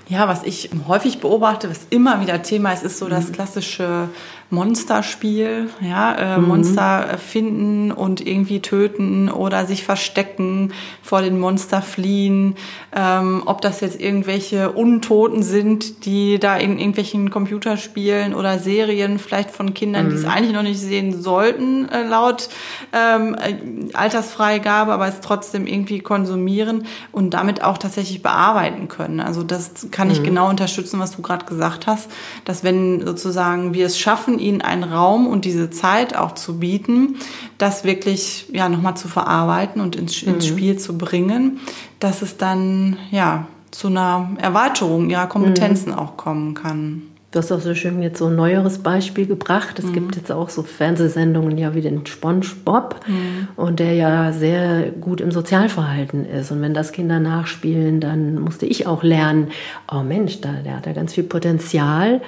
[0.10, 3.34] Ja, was ich häufig beobachte, was immer wieder Thema ist, ist so das mhm.
[3.34, 4.10] klassische
[4.52, 6.48] Monsterspiel, ja, äh, mhm.
[6.50, 12.56] Monster finden und irgendwie töten oder sich verstecken, vor den Monster fliehen,
[12.94, 19.52] ähm, ob das jetzt irgendwelche Untoten sind, die da in irgendwelchen Computerspielen oder Serien vielleicht
[19.52, 20.10] von Kindern, mhm.
[20.10, 20.30] die es mhm.
[20.32, 22.50] eigentlich noch nicht sehen sollten, äh, laut
[22.92, 29.22] ähm, äh, Altersfreigabe, aber es trotzdem irgendwie konsumieren und damit auch tatsächlich bearbeiten können.
[29.22, 30.26] Also das kann ich mhm.
[30.26, 32.12] genau unterstützen, was du gerade gesagt hast,
[32.44, 37.16] dass wenn sozusagen wir es schaffen, ihnen einen Raum und diese Zeit auch zu bieten,
[37.58, 40.54] das wirklich ja nochmal zu verarbeiten und ins, ins mhm.
[40.54, 41.60] Spiel zu bringen,
[42.00, 45.98] dass es dann ja zu einer Erweiterung ihrer Kompetenzen mhm.
[45.98, 47.04] auch kommen kann.
[47.32, 49.80] Du hast auch so schön jetzt so ein neueres Beispiel gebracht.
[49.80, 49.94] Es mhm.
[49.94, 53.48] gibt jetzt auch so Fernsehsendungen ja wie den SpongeBob mhm.
[53.56, 56.52] und der ja sehr gut im Sozialverhalten ist.
[56.52, 59.48] Und wenn das Kinder nachspielen, dann musste ich auch lernen,
[59.90, 62.22] oh Mensch, da, der hat ja ganz viel Potenzial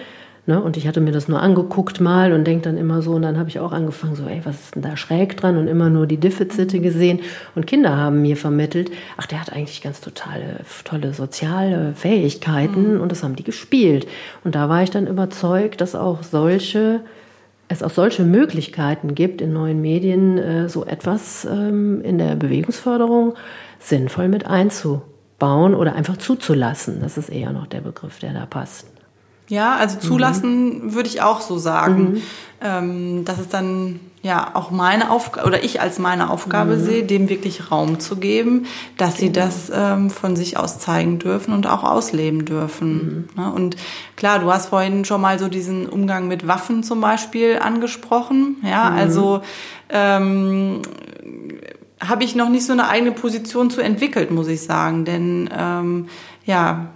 [0.45, 0.61] Ne?
[0.61, 3.37] Und ich hatte mir das nur angeguckt mal und denke dann immer so, und dann
[3.37, 5.57] habe ich auch angefangen, so, ey, was ist denn da schräg dran?
[5.57, 7.21] Und immer nur die Defizite gesehen.
[7.55, 13.01] Und Kinder haben mir vermittelt, ach, der hat eigentlich ganz totale, tolle soziale Fähigkeiten mhm.
[13.01, 14.05] und das haben die gespielt.
[14.43, 17.01] Und da war ich dann überzeugt, dass auch solche
[17.69, 23.33] es auch solche Möglichkeiten gibt, in neuen Medien äh, so etwas ähm, in der Bewegungsförderung
[23.79, 26.99] sinnvoll mit einzubauen oder einfach zuzulassen.
[27.01, 28.92] Das ist eher noch der Begriff, der da passt.
[29.47, 30.93] Ja, also zulassen mhm.
[30.93, 32.13] würde ich auch so sagen.
[32.13, 32.21] Mhm.
[32.65, 36.85] Ähm, dass es dann ja auch meine Aufgabe oder ich als meine Aufgabe mhm.
[36.85, 39.45] sehe, dem wirklich Raum zu geben, dass sie genau.
[39.45, 43.27] das ähm, von sich aus zeigen dürfen und auch ausleben dürfen.
[43.35, 43.43] Mhm.
[43.43, 43.51] Ne?
[43.51, 43.75] Und
[44.15, 48.55] klar, du hast vorhin schon mal so diesen Umgang mit Waffen zum Beispiel angesprochen.
[48.63, 48.97] Ja, mhm.
[48.97, 49.41] also
[49.89, 50.81] ähm,
[51.99, 55.03] habe ich noch nicht so eine eigene Position zu entwickelt, muss ich sagen.
[55.03, 56.07] Denn ähm,
[56.45, 56.87] ja,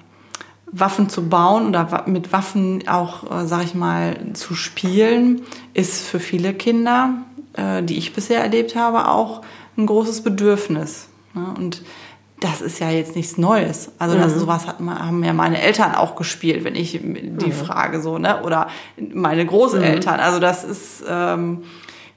[0.72, 5.42] Waffen zu bauen oder mit Waffen auch, äh, sag ich mal, zu spielen,
[5.74, 7.14] ist für viele Kinder,
[7.54, 9.42] äh, die ich bisher erlebt habe, auch
[9.78, 11.08] ein großes Bedürfnis.
[11.34, 11.46] Ne?
[11.58, 11.84] Und
[12.40, 13.92] das ist ja jetzt nichts Neues.
[13.98, 14.40] Also das, mhm.
[14.40, 17.52] sowas hat, haben ja meine Eltern auch gespielt, wenn ich die mhm.
[17.52, 18.44] frage so, ne?
[18.44, 18.68] Oder
[19.14, 20.18] meine Großeltern.
[20.18, 20.22] Mhm.
[20.22, 21.64] Also das ist, ähm,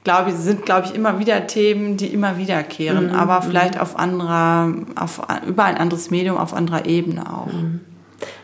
[0.03, 3.15] glaube ich, sind glaube ich immer wieder Themen, die immer wiederkehren, mhm.
[3.15, 3.81] aber vielleicht mhm.
[3.81, 7.49] auf anderer, auf über ein anderes Medium, auf anderer Ebene auch.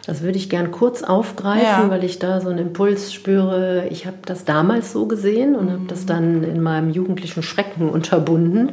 [0.08, 0.12] Mhm.
[0.12, 1.90] Das würde ich gern kurz aufgreifen, ja.
[1.90, 3.88] weil ich da so einen Impuls spüre.
[3.90, 5.72] Ich habe das damals so gesehen und mhm.
[5.72, 8.72] habe das dann in meinem jugendlichen Schrecken unterbunden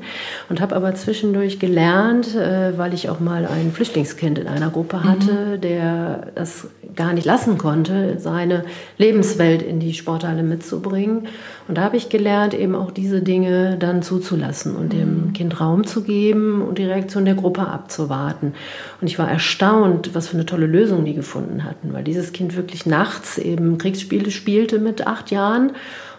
[0.49, 5.05] und habe aber zwischendurch gelernt, äh, weil ich auch mal ein Flüchtlingskind in einer Gruppe
[5.05, 5.61] hatte, mhm.
[5.61, 8.65] der das gar nicht lassen konnte, seine
[8.99, 11.29] Lebenswelt in die Sporthalle mitzubringen.
[11.67, 15.33] Und da habe ich gelernt, eben auch diese Dinge dann zuzulassen und dem mhm.
[15.33, 18.55] Kind Raum zu geben und die Reaktion der Gruppe abzuwarten.
[19.01, 22.55] Und ich war erstaunt, was für eine tolle Lösung die gefunden hatten, weil dieses Kind
[22.55, 25.73] wirklich nachts eben Kriegsspiele spielte mit acht Jahren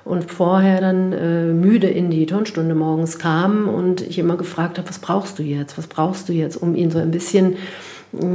[0.04, 4.90] und vorher dann äh, müde in die Turnstunde morgens kam und ich immer gefragt habe,
[4.90, 7.58] was brauchst du jetzt, was brauchst du jetzt, um ihn so ein bisschen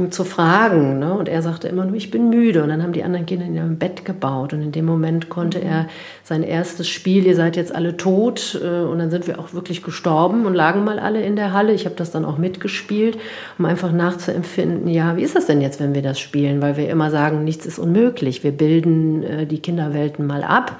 [0.09, 0.99] zu fragen.
[0.99, 1.13] Ne?
[1.13, 2.63] Und er sagte immer nur, ich bin müde.
[2.63, 4.53] Und dann haben die anderen Kinder ihn im Bett gebaut.
[4.53, 5.65] Und in dem Moment konnte mhm.
[5.65, 5.87] er
[6.23, 8.59] sein erstes Spiel, ihr seid jetzt alle tot.
[8.63, 11.73] Äh, und dann sind wir auch wirklich gestorben und lagen mal alle in der Halle.
[11.73, 13.17] Ich habe das dann auch mitgespielt,
[13.57, 16.61] um einfach nachzuempfinden, ja, wie ist das denn jetzt, wenn wir das spielen?
[16.61, 18.43] Weil wir immer sagen, nichts ist unmöglich.
[18.43, 20.79] Wir bilden äh, die Kinderwelten mal ab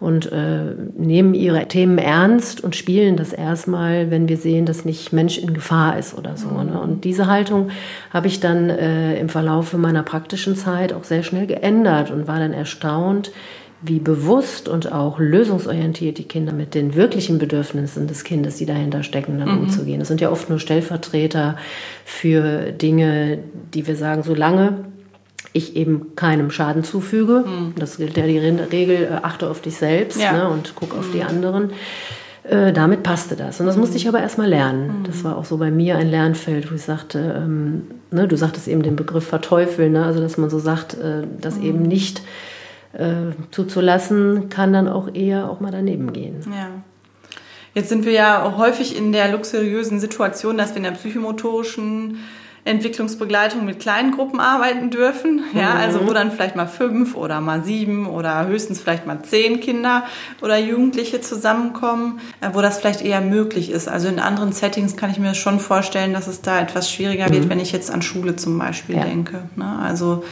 [0.00, 5.12] und äh, nehmen ihre Themen ernst und spielen das erstmal, wenn wir sehen, dass nicht
[5.12, 6.48] Mensch in Gefahr ist oder so.
[6.50, 6.80] Ne?
[6.80, 7.70] Und diese Haltung
[8.10, 12.38] habe ich dann äh, im Verlauf meiner praktischen Zeit auch sehr schnell geändert und war
[12.38, 13.32] dann erstaunt,
[13.86, 19.02] wie bewusst und auch lösungsorientiert die Kinder mit den wirklichen Bedürfnissen des Kindes, die dahinter
[19.02, 19.64] stecken, dann mhm.
[19.64, 19.98] umzugehen.
[19.98, 21.56] Das sind ja oft nur Stellvertreter
[22.04, 23.40] für Dinge,
[23.74, 24.86] die wir sagen, solange
[25.54, 27.44] ich eben keinem Schaden zufüge.
[27.46, 27.74] Mhm.
[27.78, 30.32] Das gilt ja die Regel, äh, achte auf dich selbst ja.
[30.32, 31.12] ne, und guck auf mhm.
[31.12, 31.70] die anderen.
[32.42, 33.60] Äh, damit passte das.
[33.60, 34.98] Und das musste ich aber erstmal lernen.
[34.98, 35.04] Mhm.
[35.04, 38.68] Das war auch so bei mir ein Lernfeld, wo ich sagte, ähm, ne, du sagtest
[38.68, 41.88] eben den Begriff verteufeln, ne, also dass man so sagt, äh, das eben mhm.
[41.88, 42.22] nicht
[42.92, 46.40] äh, zuzulassen, kann dann auch eher auch mal daneben gehen.
[46.50, 46.68] Ja.
[47.74, 52.18] Jetzt sind wir ja häufig in der luxuriösen Situation, dass wir in der psychomotorischen
[52.64, 55.42] Entwicklungsbegleitung mit kleinen Gruppen arbeiten dürfen.
[55.54, 55.80] Ja, mhm.
[55.80, 60.04] also wo dann vielleicht mal fünf oder mal sieben oder höchstens vielleicht mal zehn Kinder
[60.40, 63.88] oder Jugendliche zusammenkommen, äh, wo das vielleicht eher möglich ist.
[63.88, 67.44] Also in anderen Settings kann ich mir schon vorstellen, dass es da etwas schwieriger wird,
[67.44, 67.50] mhm.
[67.50, 69.04] wenn ich jetzt an Schule zum Beispiel ja.
[69.04, 69.42] denke.
[69.56, 69.78] Ne?
[69.82, 70.24] Also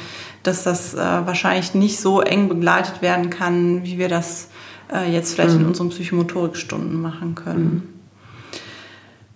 [0.42, 4.48] dass das äh, wahrscheinlich nicht so eng begleitet werden kann, wie wir das
[4.92, 5.60] äh, jetzt vielleicht mhm.
[5.60, 7.64] in unseren Psychomotorikstunden machen können.
[7.64, 7.82] Mhm.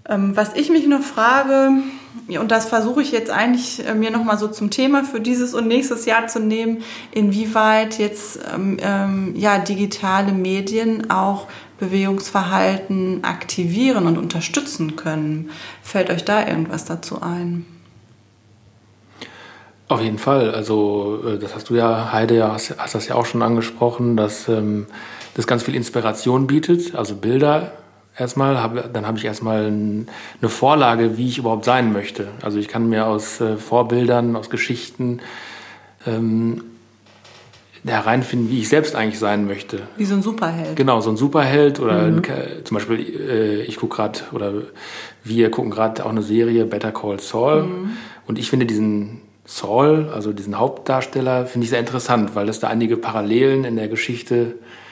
[0.09, 1.72] Ähm, was ich mich noch frage,
[2.40, 5.68] und das versuche ich jetzt eigentlich äh, mir nochmal so zum Thema für dieses und
[5.68, 11.46] nächstes Jahr zu nehmen, inwieweit jetzt ähm, ähm, ja, digitale Medien auch
[11.79, 15.50] Bewegungsverhalten aktivieren und unterstützen können.
[15.83, 17.66] Fällt euch da irgendwas dazu ein?
[19.88, 20.52] Auf jeden Fall.
[20.52, 24.48] Also äh, das hast du ja, Heide, hast, hast das ja auch schon angesprochen, dass
[24.48, 24.87] ähm,
[25.35, 27.72] das ganz viel Inspiration bietet, also Bilder
[28.18, 32.29] erstmal, hab, dann habe ich erstmal eine Vorlage, wie ich überhaupt sein möchte.
[32.42, 35.20] Also ich kann mir aus äh, Vorbildern, aus Geschichten
[36.07, 36.62] ähm,
[37.85, 39.83] hereinfinden, wie ich selbst eigentlich sein möchte.
[39.96, 40.76] Wie so ein Superheld.
[40.76, 42.18] Genau, so ein Superheld oder mhm.
[42.18, 44.52] ein, zum Beispiel, äh, ich gucke gerade oder
[45.22, 47.90] wir gucken gerade auch eine Serie Better Call Saul mhm.
[48.26, 52.66] und ich finde diesen Saul, also diesen Hauptdarsteller, finde ich sehr interessant, weil es da
[52.66, 54.86] einige Parallelen in der Geschichte äh,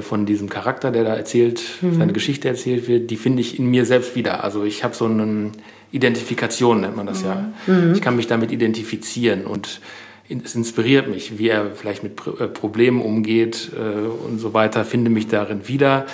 [0.00, 1.98] von diesem Charakter, der da erzählt, mhm.
[1.98, 4.44] seine Geschichte erzählt wird, die finde ich in mir selbst wieder.
[4.44, 5.50] Also ich habe so eine
[5.90, 7.28] Identifikation, nennt man das mhm.
[7.66, 7.92] ja.
[7.92, 9.80] Ich kann mich damit identifizieren und
[10.28, 15.10] es inspiriert mich, wie er vielleicht mit äh, Problemen umgeht äh, und so weiter, finde
[15.10, 16.06] mich darin wieder,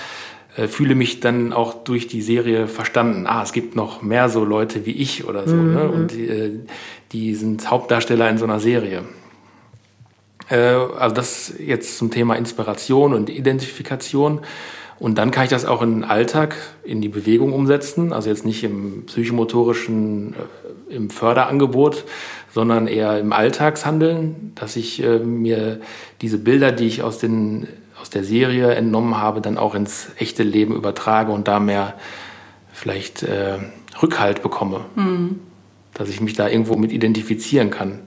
[0.67, 3.27] fühle mich dann auch durch die Serie verstanden.
[3.29, 5.75] Ah, es gibt noch mehr so Leute wie ich oder so, mhm.
[5.75, 5.89] ne?
[5.89, 6.61] Und die,
[7.13, 9.05] die sind Hauptdarsteller in so einer Serie.
[10.51, 14.41] Äh, also das jetzt zum Thema Inspiration und Identifikation.
[14.99, 18.13] Und dann kann ich das auch in den Alltag, in die Bewegung umsetzen.
[18.13, 22.05] Also jetzt nicht im psychomotorischen, äh, im Förderangebot,
[22.53, 25.81] sondern eher im Alltagshandeln, dass ich äh, mir
[26.21, 27.69] diese Bilder, die ich aus, den,
[28.01, 31.95] aus der Serie entnommen habe, dann auch ins echte Leben übertrage und da mehr
[32.73, 33.59] vielleicht äh,
[34.03, 34.87] Rückhalt bekomme.
[34.97, 35.41] Mhm.
[35.95, 38.01] Dass ich mich da irgendwo mit identifizieren kann.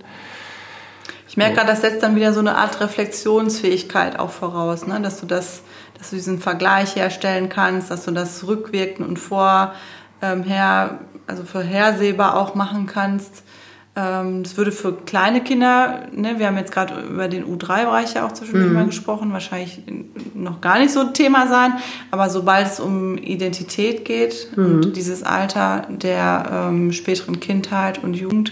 [1.32, 5.00] Ich merke gerade, das setzt dann wieder so eine Art Reflexionsfähigkeit auch voraus, ne?
[5.00, 5.62] dass du das,
[5.98, 9.72] dass du diesen Vergleich herstellen kannst, dass du das rückwirkend und vorher,
[10.22, 10.44] ähm,
[11.28, 13.46] also vorhersehbar auch machen kannst.
[13.96, 18.28] Ähm, das würde für kleine Kinder, ne, wir haben jetzt gerade über den U3-Bereich ja
[18.28, 18.74] auch zwischendurch mhm.
[18.74, 19.84] mal gesprochen, wahrscheinlich
[20.34, 21.76] noch gar nicht so ein Thema sein,
[22.12, 24.66] aber sobald es um Identität geht mhm.
[24.66, 28.52] und dieses Alter der ähm, späteren Kindheit und Jugend,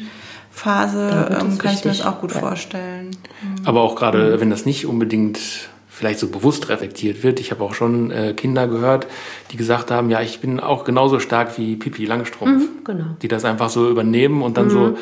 [0.60, 2.40] Phase ähm, kann ich mir das auch gut ja.
[2.40, 3.12] vorstellen.
[3.42, 3.66] Mhm.
[3.66, 4.42] Aber auch gerade, mhm.
[4.42, 5.40] wenn das nicht unbedingt
[5.88, 7.42] vielleicht so bewusst reflektiert wird.
[7.42, 9.08] Ich habe auch schon äh, Kinder gehört,
[9.52, 12.64] die gesagt haben, ja, ich bin auch genauso stark wie Pipi Langstrumpf.
[12.64, 13.06] Mhm, genau.
[13.22, 14.70] Die das einfach so übernehmen und dann mhm.
[14.70, 14.98] so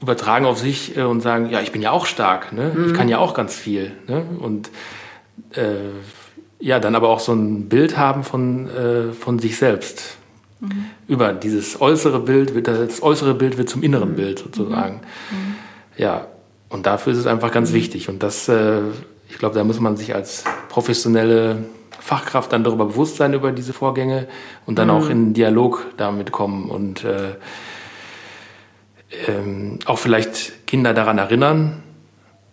[0.00, 2.72] übertragen auf sich äh, und sagen, ja, ich bin ja auch stark, ne?
[2.72, 2.92] ich mhm.
[2.94, 3.92] kann ja auch ganz viel.
[4.08, 4.24] Ne?
[4.40, 4.70] Und
[5.52, 5.90] äh,
[6.60, 10.16] ja, dann aber auch so ein Bild haben von, äh, von sich selbst.
[10.62, 10.86] Mhm.
[11.08, 14.16] Über dieses äußere Bild wird das äußere Bild wird zum inneren mhm.
[14.16, 15.00] Bild sozusagen.
[15.30, 15.54] Mhm.
[15.96, 16.26] Ja.
[16.68, 17.74] Und dafür ist es einfach ganz mhm.
[17.74, 18.08] wichtig.
[18.08, 18.80] Und das, äh,
[19.28, 21.64] ich glaube, da muss man sich als professionelle
[22.00, 24.26] Fachkraft dann darüber bewusst sein über diese Vorgänge
[24.64, 24.94] und dann mhm.
[24.94, 27.34] auch in Dialog damit kommen und äh,
[29.28, 31.82] ähm, auch vielleicht Kinder daran erinnern.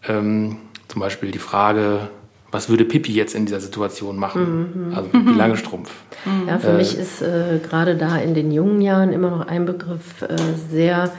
[0.08, 0.58] Ähm,
[0.88, 2.10] zum Beispiel die Frage,
[2.52, 4.90] was würde Pippi jetzt in dieser Situation machen?
[4.90, 4.96] Mhm.
[4.96, 5.92] Also Pippi Langstrumpf.
[6.48, 9.66] Ja, für äh, mich ist äh, gerade da in den jungen Jahren immer noch ein
[9.66, 10.36] Begriff äh,
[10.72, 11.12] sehr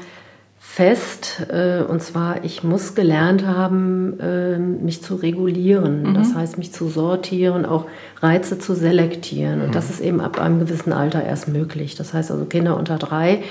[0.59, 1.47] fest.
[1.51, 6.11] Äh, und zwar, ich muss gelernt haben, ähm, mich zu regulieren.
[6.11, 6.15] Mhm.
[6.15, 7.87] Das heißt, mich zu sortieren, auch
[8.21, 9.63] Reize zu selektieren.
[9.63, 9.73] Und mhm.
[9.73, 11.95] das ist eben ab einem gewissen Alter erst möglich.
[11.95, 13.43] Das heißt also, Kinder unter drei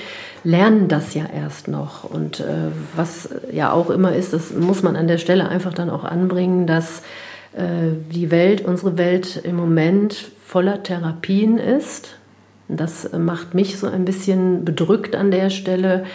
[0.43, 2.03] lernen das ja erst noch.
[2.03, 5.89] Und äh, was ja auch immer ist, das muss man an der Stelle einfach dann
[5.89, 7.03] auch anbringen, dass äh,
[7.53, 12.17] die Welt, unsere Welt im Moment voller Therapien ist.
[12.67, 16.05] Das macht mich so ein bisschen bedrückt an der Stelle.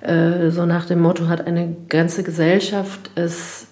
[0.00, 3.68] Äh, so nach dem Motto hat eine ganze Gesellschaft es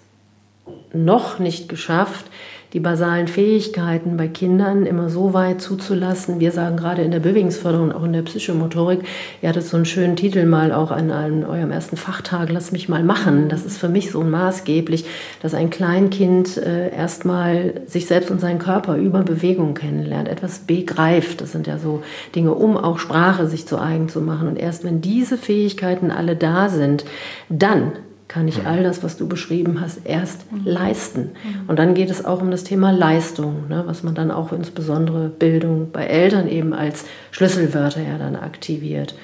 [0.92, 2.26] noch nicht geschafft,
[2.72, 6.38] die basalen Fähigkeiten bei Kindern immer so weit zuzulassen.
[6.38, 9.00] Wir sagen gerade in der Bewegungsförderung, auch in der Psychomotorik,
[9.40, 12.88] ihr hattet so einen schönen Titel mal auch an, an eurem ersten Fachtag, lass mich
[12.88, 13.48] mal machen.
[13.48, 15.06] Das ist für mich so maßgeblich,
[15.40, 21.40] dass ein Kleinkind äh, erstmal sich selbst und seinen Körper über Bewegung kennenlernt, etwas begreift.
[21.40, 22.02] Das sind ja so
[22.34, 24.48] Dinge, um auch Sprache sich zu eigen zu machen.
[24.48, 27.04] Und erst wenn diese Fähigkeiten alle da sind,
[27.48, 27.92] dann
[28.28, 30.60] kann ich all das, was du beschrieben hast, erst mhm.
[30.64, 31.20] leisten.
[31.20, 31.68] Mhm.
[31.68, 35.28] Und dann geht es auch um das Thema Leistung, ne, was man dann auch insbesondere
[35.28, 39.14] Bildung bei Eltern eben als Schlüsselwörter ja dann aktiviert.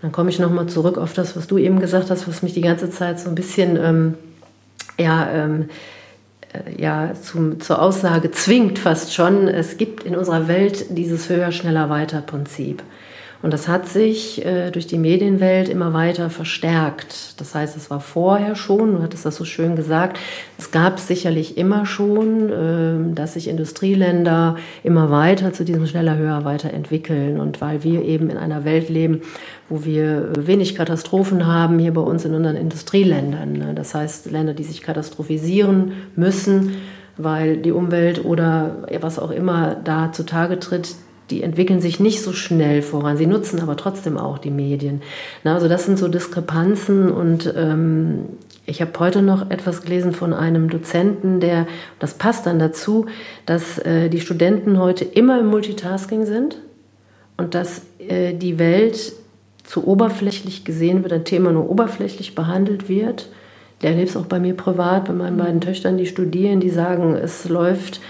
[0.00, 2.60] Dann komme ich nochmal zurück auf das, was du eben gesagt hast, was mich die
[2.60, 4.14] ganze Zeit so ein bisschen ähm,
[4.98, 5.68] ja, ähm,
[6.52, 9.48] äh, ja, zum, zur Aussage zwingt fast schon.
[9.48, 12.82] Es gibt in unserer Welt dieses höher, schneller, weiter Prinzip.
[13.42, 17.40] Und das hat sich äh, durch die Medienwelt immer weiter verstärkt.
[17.40, 20.20] Das heißt, es war vorher schon, du hattest das so schön gesagt,
[20.58, 26.44] es gab sicherlich immer schon, äh, dass sich Industrieländer immer weiter zu diesem schneller, höher,
[26.44, 27.40] weiter entwickeln.
[27.40, 29.22] Und weil wir eben in einer Welt leben,
[29.68, 33.52] wo wir wenig Katastrophen haben, hier bei uns in unseren Industrieländern.
[33.54, 33.72] Ne?
[33.74, 36.74] Das heißt, Länder, die sich katastrophisieren müssen,
[37.16, 40.94] weil die Umwelt oder was auch immer da zutage tritt,
[41.32, 43.16] die entwickeln sich nicht so schnell voran.
[43.16, 45.00] Sie nutzen aber trotzdem auch die Medien.
[45.44, 48.26] Na, also das sind so Diskrepanzen und ähm,
[48.66, 51.66] ich habe heute noch etwas gelesen von einem Dozenten, der,
[51.98, 53.06] das passt dann dazu,
[53.46, 56.58] dass äh, die Studenten heute immer im Multitasking sind
[57.38, 59.14] und dass äh, die Welt
[59.64, 63.30] zu oberflächlich gesehen wird, ein Thema nur oberflächlich behandelt wird.
[63.80, 67.14] Ich erlebe es auch bei mir privat, bei meinen beiden Töchtern, die studieren, die sagen,
[67.14, 68.00] es läuft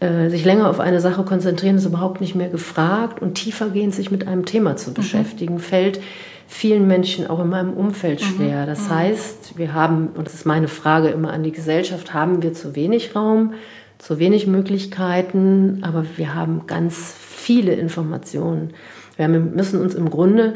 [0.00, 4.10] äh, sich länger auf eine Sache konzentrieren, ist überhaupt nicht mehr gefragt und tiefergehend sich
[4.10, 4.94] mit einem Thema zu mhm.
[4.94, 5.60] beschäftigen, mhm.
[5.60, 6.00] fällt
[6.46, 8.24] vielen Menschen auch in meinem Umfeld mhm.
[8.24, 8.66] schwer.
[8.66, 8.94] Das mhm.
[8.94, 12.76] heißt, wir haben, und das ist meine Frage immer an die Gesellschaft, haben wir zu
[12.76, 13.54] wenig Raum,
[13.98, 18.74] zu wenig Möglichkeiten, aber wir haben ganz viele Informationen.
[19.16, 20.54] Wir müssen uns im Grunde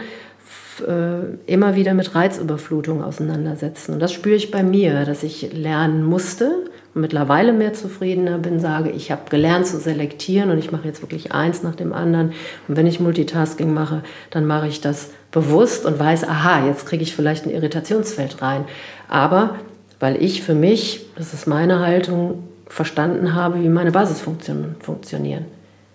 [0.87, 3.95] äh, immer wieder mit Reizüberflutung auseinandersetzen.
[3.95, 8.91] Und das spüre ich bei mir, dass ich lernen musste, mittlerweile mehr zufriedener bin, sage,
[8.91, 12.33] ich habe gelernt zu selektieren und ich mache jetzt wirklich eins nach dem anderen.
[12.69, 17.03] Und wenn ich Multitasking mache, dann mache ich das bewusst und weiß, aha, jetzt kriege
[17.03, 18.65] ich vielleicht ein Irritationsfeld rein.
[19.09, 19.57] Aber
[20.01, 25.45] weil ich für mich, das ist meine Haltung, verstanden habe, wie meine Basisfunktionen funktionieren.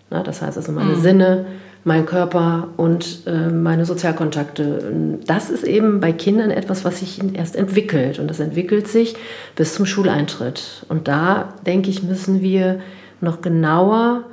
[0.10, 1.02] Na, das heißt also meine mhm.
[1.02, 1.45] Sinne,
[1.84, 5.17] mein Körper und äh, meine Sozialkontakte.
[5.25, 9.15] Das ist eben bei Kindern etwas, was sich erst entwickelt und das entwickelt sich
[9.55, 10.86] bis zum Schuleintritt.
[10.89, 12.80] Und da, denke ich, müssen wir
[13.21, 14.25] noch genauer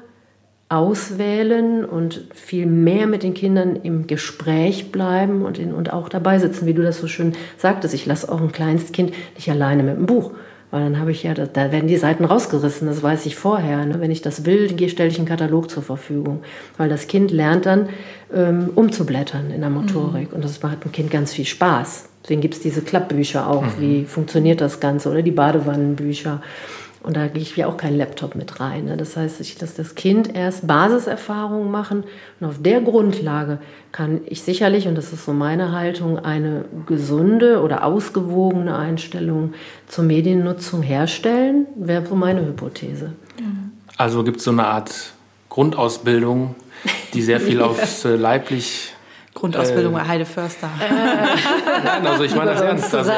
[0.68, 6.38] auswählen und viel mehr mit den Kindern im Gespräch bleiben und, in, und auch dabei
[6.38, 7.95] sitzen, wie du das so schön sagtest.
[7.95, 10.32] Ich lasse auch ein kleines Kind nicht alleine mit dem Buch
[10.75, 13.87] weil dann habe ich ja, da werden die Seiten rausgerissen, das weiß ich vorher.
[13.87, 14.01] Ne?
[14.01, 16.43] Wenn ich das will, stelle ich einen Katalog zur Verfügung.
[16.79, 17.91] Weil das Kind lernt dann
[18.35, 20.31] ähm, umzublättern in der Motorik.
[20.31, 20.35] Mhm.
[20.35, 22.09] Und das macht dem Kind ganz viel Spaß.
[22.25, 23.75] Deswegen gibt es diese Klappbücher auch, mhm.
[23.79, 26.43] wie funktioniert das Ganze, oder die Badewannenbücher.
[27.05, 28.87] Und da gehe ich ja auch keinen Laptop mit rein.
[28.87, 28.97] Ne?
[28.97, 32.05] Das heißt, ich lasse das Kind erst Basiserfahrungen machen
[32.41, 33.59] und auf der Grundlage
[33.93, 39.53] kann ich sicherlich, und das ist so meine Haltung, eine gesunde oder ausgewogene Einstellung
[39.87, 43.13] zur Mediennutzung herstellen, wäre so meine Hypothese.
[43.99, 45.13] Also gibt es so eine Art
[45.51, 46.55] Grundausbildung,
[47.13, 48.93] die sehr viel aufs äh, leiblich
[49.35, 50.70] Grundausbildung äh, Heide Förster.
[50.78, 52.95] Nein, also ich meine das ernst.
[52.95, 53.12] Also,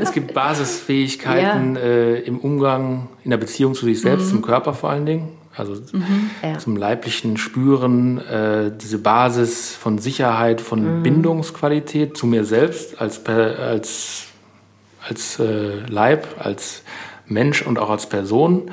[0.00, 1.82] es gibt Basisfähigkeiten ja.
[1.82, 4.30] äh, im Umgang, in der Beziehung zu sich selbst, mhm.
[4.30, 5.28] zum Körper vor allen Dingen.
[5.56, 6.30] Also mhm.
[6.58, 11.02] zum leiblichen Spüren, äh, diese Basis von Sicherheit, von mhm.
[11.02, 14.30] Bindungsqualität zu mir selbst als, als
[15.08, 16.82] als äh, Leib, als
[17.26, 18.70] Mensch und auch als Person, äh,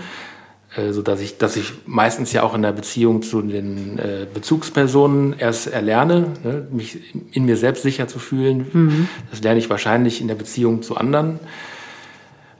[0.91, 5.35] so dass ich, dass ich meistens ja auch in der Beziehung zu den äh, Bezugspersonen
[5.37, 6.99] erst erlerne, ne, mich
[7.31, 8.67] in mir selbst sicher zu fühlen.
[8.71, 9.09] Mhm.
[9.31, 11.39] Das lerne ich wahrscheinlich in der Beziehung zu anderen.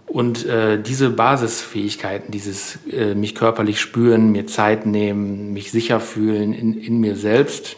[0.07, 6.53] Und äh, diese Basisfähigkeiten, dieses äh, mich körperlich spüren, mir Zeit nehmen, mich sicher fühlen
[6.53, 7.75] in, in mir selbst,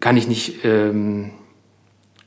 [0.00, 1.30] kann ich nicht ähm,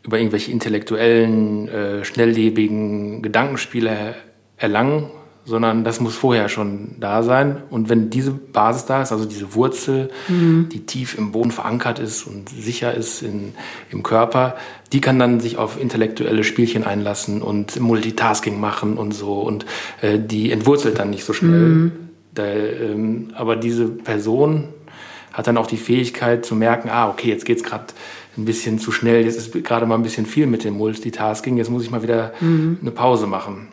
[0.03, 4.15] über irgendwelche intellektuellen, äh, schnelllebigen Gedankenspiele
[4.57, 5.09] erlangen,
[5.45, 7.57] sondern das muss vorher schon da sein.
[7.69, 10.69] Und wenn diese Basis da ist, also diese Wurzel, mhm.
[10.71, 13.53] die tief im Boden verankert ist und sicher ist in,
[13.89, 14.55] im Körper,
[14.93, 19.39] die kann dann sich auf intellektuelle Spielchen einlassen und Multitasking machen und so.
[19.39, 19.65] Und
[20.01, 21.59] äh, die entwurzelt dann nicht so schnell.
[21.59, 21.91] Mhm.
[22.33, 24.65] Da, ähm, aber diese Person
[25.33, 27.85] hat dann auch die Fähigkeit zu merken, ah, okay, jetzt geht's gerade
[28.37, 31.69] ein bisschen zu schnell, jetzt ist gerade mal ein bisschen viel mit dem Multitasking, jetzt
[31.69, 32.77] muss ich mal wieder mhm.
[32.81, 33.67] eine Pause machen.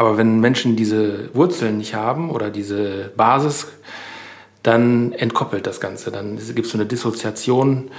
[0.00, 3.66] Aber wenn Menschen diese Wurzeln nicht haben oder diese Basis,
[4.62, 6.10] dann entkoppelt das Ganze.
[6.10, 7.90] Dann gibt es so eine Dissoziation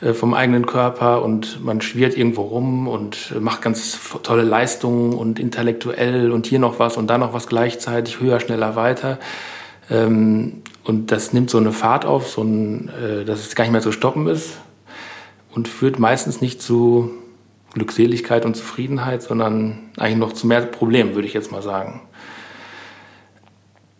[0.00, 5.40] äh, vom eigenen Körper und man schwirrt irgendwo rum und macht ganz tolle Leistungen und
[5.40, 9.18] intellektuell und hier noch was und da noch was gleichzeitig, höher, schneller, weiter.
[9.90, 13.72] Ähm, und das nimmt so eine Fahrt auf, so ein, äh, dass es gar nicht
[13.72, 14.58] mehr zu stoppen ist
[15.56, 17.10] und führt meistens nicht zu
[17.78, 22.02] Glückseligkeit und Zufriedenheit, sondern eigentlich noch zu mehr Problemen, würde ich jetzt mal sagen.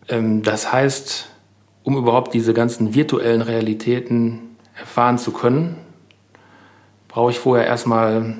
[0.07, 1.29] Ähm, das heißt,
[1.83, 4.41] um überhaupt diese ganzen virtuellen Realitäten
[4.77, 5.77] erfahren zu können,
[7.07, 8.35] brauche ich vorher erstmal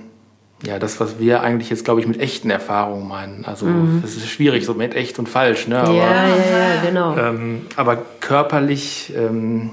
[0.65, 3.45] ja, das, was wir eigentlich jetzt, glaube ich, mit echten Erfahrungen meinen.
[3.45, 4.01] Also mhm.
[4.03, 5.79] es ist schwierig, so mit echt und falsch, ne?
[5.79, 7.17] Aber, ja, ja, ja, genau.
[7.17, 9.71] Ähm, aber körperlich, ähm,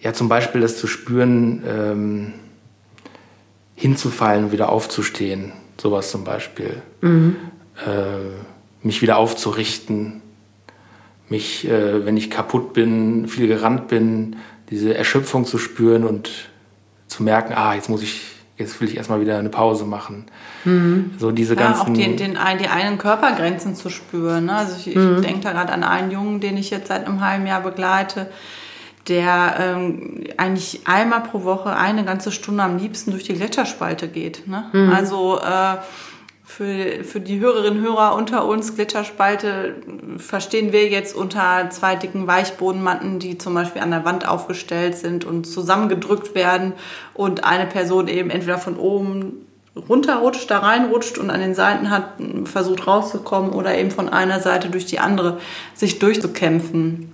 [0.00, 2.32] ja, zum Beispiel das zu spüren, ähm,
[3.74, 6.82] hinzufallen, wieder aufzustehen, sowas zum Beispiel.
[7.00, 7.36] Mhm.
[7.84, 10.22] Äh, mich wieder aufzurichten,
[11.28, 14.36] mich, äh, wenn ich kaputt bin, viel gerannt bin,
[14.70, 16.30] diese Erschöpfung zu spüren und
[17.08, 18.22] zu merken, ah, jetzt muss ich,
[18.56, 20.26] jetzt will ich erstmal wieder eine Pause machen.
[20.64, 21.12] Mhm.
[21.18, 21.80] So diese ja, ganzen.
[21.80, 24.46] Auch die, den, die einen Körpergrenzen zu spüren.
[24.46, 24.54] Ne?
[24.54, 25.16] Also ich, mhm.
[25.16, 28.28] ich denke da gerade an einen Jungen, den ich jetzt seit einem halben Jahr begleite
[29.08, 34.46] der ähm, eigentlich einmal pro Woche eine ganze Stunde am liebsten durch die Gletscherspalte geht.
[34.46, 34.64] Ne?
[34.72, 34.92] Mhm.
[34.92, 35.76] Also äh,
[36.44, 39.76] für, für die Hörerinnen und Hörer unter uns, Gletscherspalte
[40.18, 45.24] verstehen wir jetzt unter zwei dicken Weichbodenmatten, die zum Beispiel an der Wand aufgestellt sind
[45.24, 46.74] und zusammengedrückt werden
[47.14, 49.46] und eine Person eben entweder von oben
[49.88, 52.12] runterrutscht, da reinrutscht und an den Seiten hat
[52.44, 55.38] versucht rauszukommen oder eben von einer Seite durch die andere
[55.74, 57.13] sich durchzukämpfen.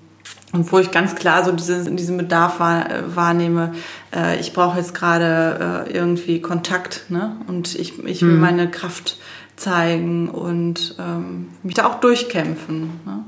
[0.53, 3.73] Und wo ich ganz klar so diesen, diesen Bedarf wahr, äh, wahrnehme,
[4.15, 7.37] äh, ich brauche jetzt gerade äh, irgendwie Kontakt ne?
[7.47, 8.41] und ich, ich will mhm.
[8.41, 9.19] meine Kraft
[9.57, 13.01] zeigen und ähm, mich da auch durchkämpfen.
[13.05, 13.25] Ne?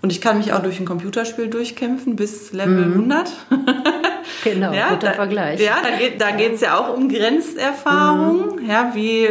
[0.00, 3.10] Und ich kann mich auch durch ein Computerspiel durchkämpfen bis Level mhm.
[3.10, 3.32] 100.
[4.44, 5.60] genau, ja, guter da, Vergleich.
[5.60, 8.56] Ja, da geht da geht's ja auch um Grenzerfahrung.
[8.56, 8.70] Mhm.
[8.70, 9.28] Ja, wie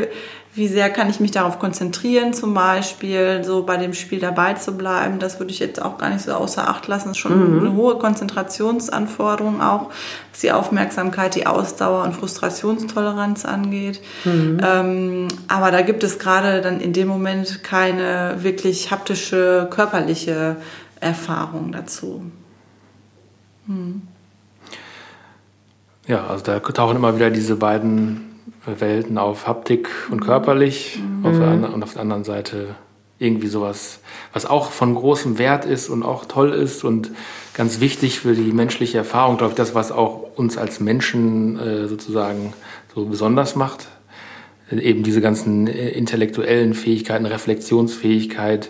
[0.58, 4.76] wie sehr kann ich mich darauf konzentrieren, zum Beispiel so bei dem Spiel dabei zu
[4.76, 5.20] bleiben.
[5.20, 7.10] Das würde ich jetzt auch gar nicht so außer Acht lassen.
[7.10, 7.60] Das ist schon mhm.
[7.60, 9.92] eine hohe Konzentrationsanforderung auch,
[10.32, 14.02] was die Aufmerksamkeit, die Ausdauer und Frustrationstoleranz angeht.
[14.26, 14.60] Mhm.
[14.64, 20.56] Ähm, aber da gibt es gerade dann in dem Moment keine wirklich haptische, körperliche
[21.00, 22.24] Erfahrung dazu.
[23.68, 24.02] Mhm.
[26.08, 28.27] Ja, also da tauchen immer wieder diese beiden
[28.78, 31.26] Welten auf Haptik und körperlich mhm.
[31.26, 32.76] auf der, und auf der anderen Seite
[33.20, 34.00] irgendwie sowas,
[34.34, 37.12] was auch von großem Wert ist und auch toll ist und
[37.54, 41.88] ganz wichtig für die menschliche Erfahrung, glaube ich, das, was auch uns als Menschen äh,
[41.88, 42.54] sozusagen
[42.94, 43.88] so besonders macht.
[44.70, 48.70] Eben diese ganzen äh, intellektuellen Fähigkeiten, Reflexionsfähigkeit,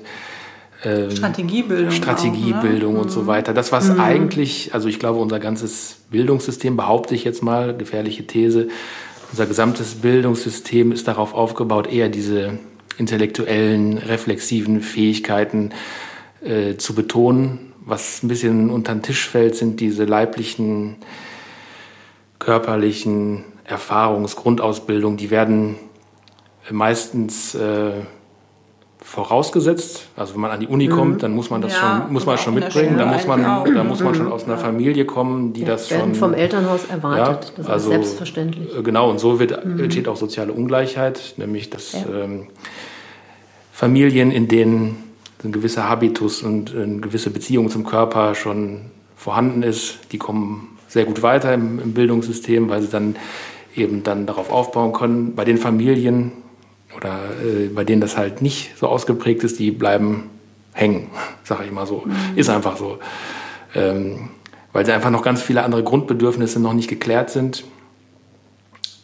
[0.84, 1.92] ähm, Strategiebildung.
[1.92, 3.04] Strategiebildung auch, ne?
[3.04, 3.28] und so mhm.
[3.28, 3.54] weiter.
[3.54, 4.00] Das, was mhm.
[4.00, 8.68] eigentlich, also ich glaube, unser ganzes Bildungssystem, behaupte ich jetzt mal, gefährliche These,
[9.32, 12.60] unser gesamtes Bildungssystem ist darauf aufgebaut, eher diese
[12.98, 15.72] intellektuellen, reflexiven Fähigkeiten
[16.42, 17.74] äh, zu betonen.
[17.86, 20.98] Was ein bisschen unter den Tisch fällt, sind diese leiblichen,
[22.40, 25.18] körperlichen Erfahrungsgrundausbildungen.
[25.18, 25.76] Die werden
[26.70, 27.92] meistens äh,
[29.00, 30.08] vorausgesetzt.
[30.16, 31.20] Also wenn man an die Uni kommt, mhm.
[31.20, 32.98] dann muss man das ja, schon, muss man schon mitbringen.
[32.98, 36.16] Da muss man, da muss man schon aus einer Familie kommen, die ja, das schon
[36.16, 37.50] vom Elternhaus erwartet.
[37.50, 38.76] Ja, das also, ist selbstverständlich.
[38.76, 39.10] Äh, genau.
[39.10, 39.80] Und so wird mhm.
[39.80, 42.48] entsteht auch soziale Ungleichheit, nämlich dass ähm,
[43.72, 45.04] Familien, in denen
[45.44, 48.82] ein gewisser Habitus und eine gewisse Beziehung zum Körper schon
[49.16, 53.16] vorhanden ist, die kommen sehr gut weiter im, im Bildungssystem, weil sie dann
[53.76, 55.36] eben dann darauf aufbauen können.
[55.36, 56.32] Bei den Familien
[56.98, 60.30] oder äh, bei denen das halt nicht so ausgeprägt ist, die bleiben
[60.74, 61.10] hängen,
[61.44, 62.04] sage ich mal so.
[62.06, 62.38] Mhm.
[62.38, 63.00] Ist einfach so.
[63.76, 64.30] Ähm,
[64.74, 67.64] weil sie einfach noch ganz viele andere Grundbedürfnisse noch nicht geklärt sind,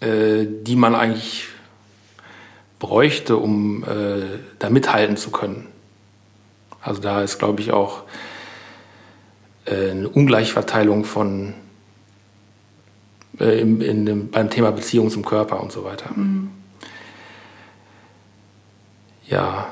[0.02, 1.48] äh, die man eigentlich
[2.80, 5.68] bräuchte, um äh, da mithalten zu können.
[6.82, 8.04] Also da ist, glaube ich, auch
[9.66, 11.54] äh, eine Ungleichverteilung von
[13.40, 16.10] äh, in, in, beim Thema Beziehung zum Körper und so weiter.
[16.14, 16.50] Mhm.
[19.28, 19.68] Ja.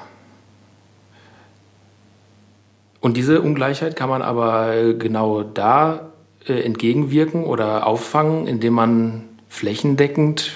[2.99, 6.11] Und diese Ungleichheit kann man aber genau da
[6.47, 10.51] äh, entgegenwirken oder auffangen, indem man flächendeckend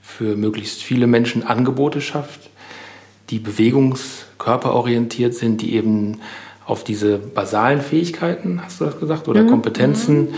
[0.00, 2.50] für möglichst viele Menschen Angebote schafft,
[3.30, 6.20] die bewegungskörperorientiert sind, die eben
[6.66, 9.48] auf diese basalen Fähigkeiten, hast du das gesagt, oder mhm.
[9.48, 10.34] Kompetenzen, mhm.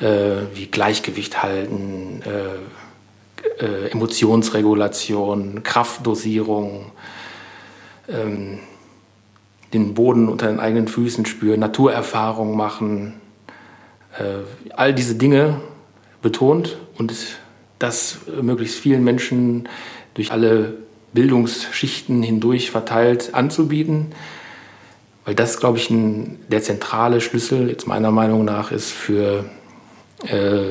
[0.00, 6.92] Äh, wie Gleichgewicht halten, äh, äh, Emotionsregulation, Kraftdosierung,
[8.08, 8.58] ähm,
[9.72, 13.14] den Boden unter den eigenen Füßen spüren, Naturerfahrung machen,
[14.18, 15.60] äh, all diese Dinge
[16.22, 17.14] betont und
[17.78, 19.68] das möglichst vielen Menschen
[20.14, 20.74] durch alle
[21.12, 24.08] Bildungsschichten hindurch verteilt anzubieten,
[25.24, 29.44] weil das, glaube ich, ein, der zentrale Schlüssel jetzt meiner Meinung nach ist für
[30.26, 30.70] äh,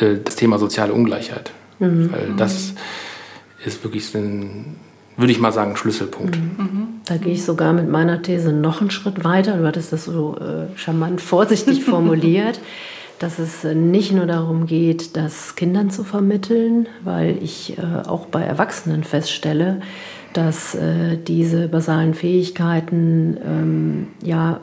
[0.00, 1.52] äh das Thema soziale Ungleichheit.
[1.78, 2.12] Mhm.
[2.12, 2.74] Weil das
[3.64, 4.76] ist wirklich ein
[5.18, 6.38] würde ich mal sagen, Schlüsselpunkt.
[6.38, 7.00] Mhm.
[7.04, 9.58] Da gehe ich sogar mit meiner These noch einen Schritt weiter.
[9.58, 12.60] Du hattest das so äh, charmant vorsichtig formuliert,
[13.18, 18.26] dass es äh, nicht nur darum geht, das Kindern zu vermitteln, weil ich äh, auch
[18.26, 19.80] bei Erwachsenen feststelle,
[20.34, 24.60] dass äh, diese basalen Fähigkeiten ähm, ja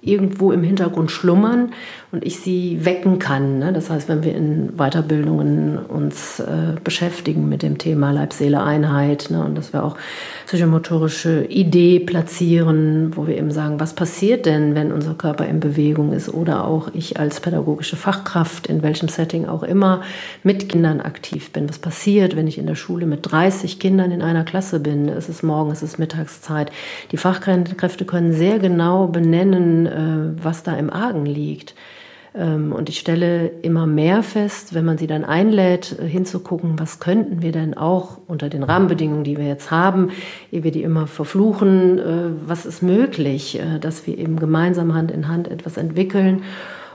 [0.00, 1.72] irgendwo im Hintergrund schlummern
[2.12, 3.58] und ich sie wecken kann.
[3.58, 3.72] Ne?
[3.72, 9.44] Das heißt, wenn wir in Weiterbildungen uns äh, beschäftigen mit dem Thema Leib-Seele-Einheit ne?
[9.44, 9.96] und dass wir auch
[10.46, 16.12] psychomotorische Idee platzieren, wo wir eben sagen, was passiert denn, wenn unser Körper in Bewegung
[16.12, 20.02] ist oder auch ich als pädagogische Fachkraft in welchem Setting auch immer
[20.44, 21.68] mit Kindern aktiv bin.
[21.68, 25.08] Was passiert, wenn ich in der Schule mit 30 Kindern in einer Klasse bin?
[25.08, 26.70] Es ist morgen, es ist Mittagszeit.
[27.10, 31.74] Die Fachkräfte können sehr genau benennen, äh, was da im Argen liegt.
[32.36, 37.00] Ähm, und ich stelle immer mehr fest, wenn man sie dann einlädt, äh, hinzugucken, was
[37.00, 40.10] könnten wir denn auch unter den Rahmenbedingungen, die wir jetzt haben,
[40.52, 42.02] ehe wir die immer verfluchen, äh,
[42.46, 46.42] was ist möglich, äh, dass wir eben gemeinsam Hand in Hand etwas entwickeln.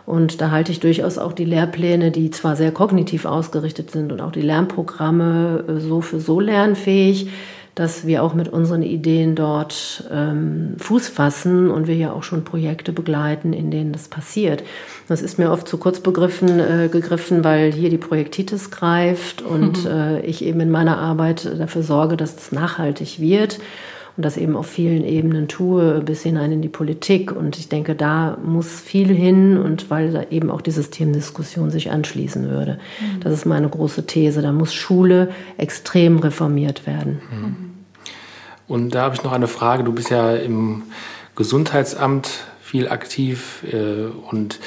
[0.06, 4.22] Und da halte ich durchaus auch die Lehrpläne, die zwar sehr kognitiv ausgerichtet sind und
[4.22, 7.30] auch die Lernprogramme so für so lernfähig,
[7.76, 12.44] dass wir auch mit unseren Ideen dort ähm, Fuß fassen und wir ja auch schon
[12.44, 14.64] Projekte begleiten, in denen das passiert.
[15.08, 19.86] Das ist mir oft zu kurz begriffen, äh, gegriffen, weil hier die Projektitis greift und
[19.86, 19.92] mhm.
[19.92, 23.60] äh, ich eben in meiner Arbeit dafür sorge, dass es nachhaltig wird
[24.18, 27.32] und das eben auf vielen Ebenen tue, bis hinein in die Politik.
[27.32, 31.92] Und ich denke, da muss viel hin und weil da eben auch die Systemdiskussion sich
[31.92, 32.80] anschließen würde.
[33.00, 33.20] Mhm.
[33.22, 34.42] Das ist meine große These.
[34.42, 37.22] Da muss Schule extrem reformiert werden.
[37.32, 37.56] Mhm.
[38.68, 39.84] Und da habe ich noch eine Frage.
[39.84, 40.84] Du bist ja im
[41.36, 44.60] Gesundheitsamt viel aktiv äh, und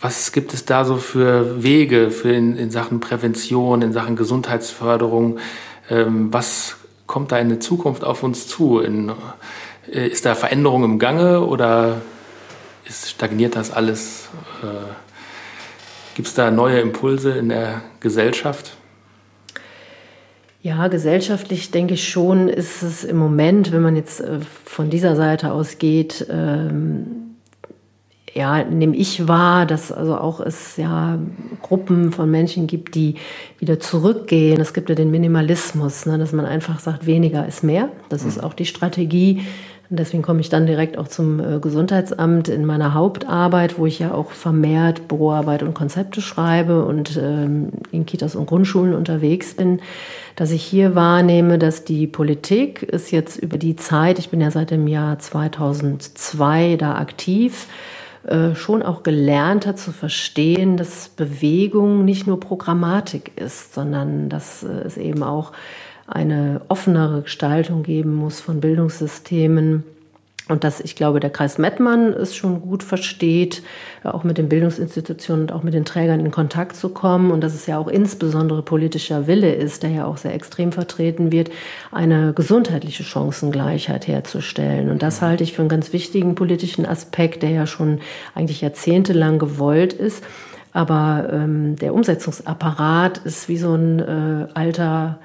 [0.00, 5.38] was gibt es da so für Wege für in, in Sachen Prävention, in Sachen Gesundheitsförderung?
[5.90, 6.76] Ähm, was
[7.10, 8.78] kommt da in der Zukunft auf uns zu?
[8.78, 9.10] In,
[9.92, 12.02] äh, ist da Veränderung im Gange oder
[12.88, 14.28] ist, stagniert das alles?
[14.62, 14.66] Äh,
[16.14, 18.76] Gibt es da neue Impulse in der Gesellschaft?
[20.62, 25.16] Ja, gesellschaftlich denke ich schon, ist es im Moment, wenn man jetzt äh, von dieser
[25.16, 27.29] Seite ausgeht, ähm,
[28.32, 31.18] ja, nehme ich wahr, dass also auch es ja
[31.62, 33.16] Gruppen von Menschen gibt, die
[33.58, 34.60] wieder zurückgehen.
[34.60, 37.88] Es gibt ja den Minimalismus, ne, dass man einfach sagt, weniger ist mehr.
[38.08, 38.44] Das ist mhm.
[38.44, 39.42] auch die Strategie.
[39.90, 43.98] Und deswegen komme ich dann direkt auch zum äh, Gesundheitsamt in meiner Hauptarbeit, wo ich
[43.98, 49.80] ja auch vermehrt Büroarbeit und Konzepte schreibe und ähm, in Kitas und Grundschulen unterwegs bin,
[50.36, 54.52] dass ich hier wahrnehme, dass die Politik ist jetzt über die Zeit, ich bin ja
[54.52, 57.66] seit dem Jahr 2002 da aktiv,
[58.24, 64.62] äh, schon auch gelernt hat zu verstehen, dass Bewegung nicht nur Programmatik ist, sondern dass
[64.62, 65.52] äh, es eben auch
[66.06, 69.84] eine offenere Gestaltung geben muss von Bildungssystemen
[70.50, 73.62] und dass ich glaube, der Kreis Mettmann es schon gut versteht,
[74.02, 77.30] auch mit den Bildungsinstitutionen und auch mit den Trägern in Kontakt zu kommen.
[77.30, 81.30] Und dass es ja auch insbesondere politischer Wille ist, der ja auch sehr extrem vertreten
[81.30, 81.50] wird,
[81.92, 84.90] eine gesundheitliche Chancengleichheit herzustellen.
[84.90, 88.00] Und das halte ich für einen ganz wichtigen politischen Aspekt, der ja schon
[88.34, 90.24] eigentlich jahrzehntelang gewollt ist.
[90.72, 95.18] Aber ähm, der Umsetzungsapparat ist wie so ein äh, alter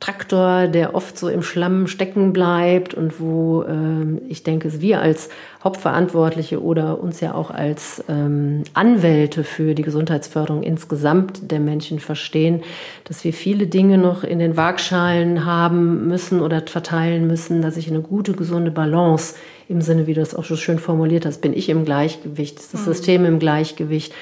[0.00, 5.30] Traktor, der oft so im Schlamm stecken bleibt und wo äh, ich denke, wir als
[5.62, 12.62] Hauptverantwortliche oder uns ja auch als ähm, Anwälte für die Gesundheitsförderung insgesamt der Menschen verstehen,
[13.04, 17.88] dass wir viele Dinge noch in den Waagschalen haben müssen oder verteilen müssen, dass ich
[17.88, 19.36] eine gute, gesunde Balance
[19.68, 22.74] im Sinne, wie du das auch so schön formuliert hast, bin ich im Gleichgewicht, ist
[22.74, 22.92] das mhm.
[22.92, 24.12] System im Gleichgewicht.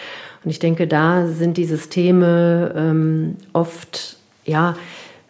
[0.45, 4.77] Und ich denke, da sind die Systeme ähm, oft, ja,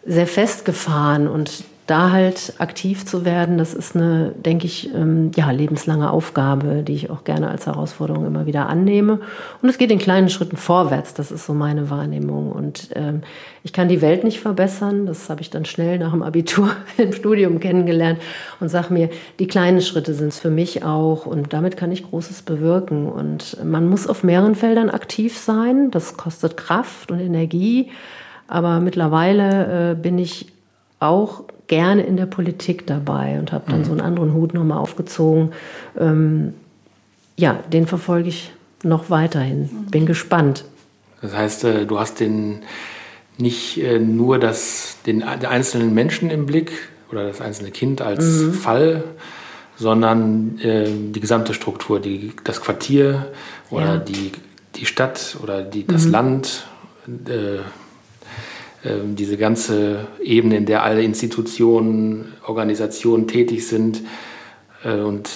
[0.05, 5.51] sehr festgefahren und da halt aktiv zu werden, das ist eine, denke ich, ähm, ja,
[5.51, 9.19] lebenslange Aufgabe, die ich auch gerne als Herausforderung immer wieder annehme.
[9.61, 12.53] Und es geht in kleinen Schritten vorwärts, das ist so meine Wahrnehmung.
[12.53, 13.21] Und ähm,
[13.63, 17.11] ich kann die Welt nicht verbessern, das habe ich dann schnell nach dem Abitur im
[17.11, 18.19] Studium kennengelernt
[18.61, 22.09] und sage mir, die kleinen Schritte sind es für mich auch und damit kann ich
[22.09, 23.11] Großes bewirken.
[23.11, 27.89] Und man muss auf mehreren Feldern aktiv sein, das kostet Kraft und Energie.
[28.53, 30.45] Aber mittlerweile äh, bin ich
[30.99, 33.85] auch gerne in der Politik dabei und habe dann mhm.
[33.85, 35.53] so einen anderen Hut nochmal aufgezogen.
[35.99, 36.53] Ähm,
[37.35, 38.51] ja, den verfolge ich
[38.83, 39.61] noch weiterhin.
[39.61, 39.85] Mhm.
[39.89, 40.65] Bin gespannt.
[41.23, 42.59] Das heißt, äh, du hast den
[43.39, 46.73] nicht äh, nur das, den, einzelnen Menschen im Blick
[47.11, 48.53] oder das einzelne Kind als mhm.
[48.53, 49.03] Fall,
[49.77, 53.31] sondern äh, die gesamte Struktur, die, das Quartier
[53.71, 53.97] oder ja.
[53.97, 54.31] die,
[54.75, 56.11] die Stadt oder die, das mhm.
[56.11, 56.67] Land.
[57.07, 57.61] Äh,
[58.83, 64.01] diese ganze Ebene, in der alle Institutionen, Organisationen tätig sind.
[64.83, 65.29] Äh, und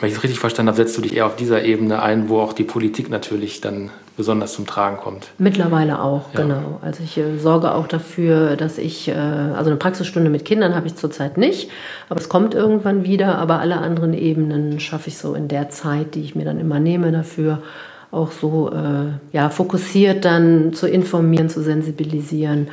[0.00, 2.40] wenn ich es richtig verstanden habe, setzt du dich eher auf dieser Ebene ein, wo
[2.40, 5.28] auch die Politik natürlich dann besonders zum Tragen kommt.
[5.38, 6.42] Mittlerweile auch, ja.
[6.42, 6.78] genau.
[6.82, 10.86] Also ich äh, sorge auch dafür, dass ich, äh, also eine Praxisstunde mit Kindern habe
[10.86, 11.70] ich zurzeit nicht,
[12.08, 16.14] aber es kommt irgendwann wieder, aber alle anderen Ebenen schaffe ich so in der Zeit,
[16.14, 17.62] die ich mir dann immer nehme dafür
[18.10, 22.68] auch so äh, ja, fokussiert dann zu informieren, zu sensibilisieren.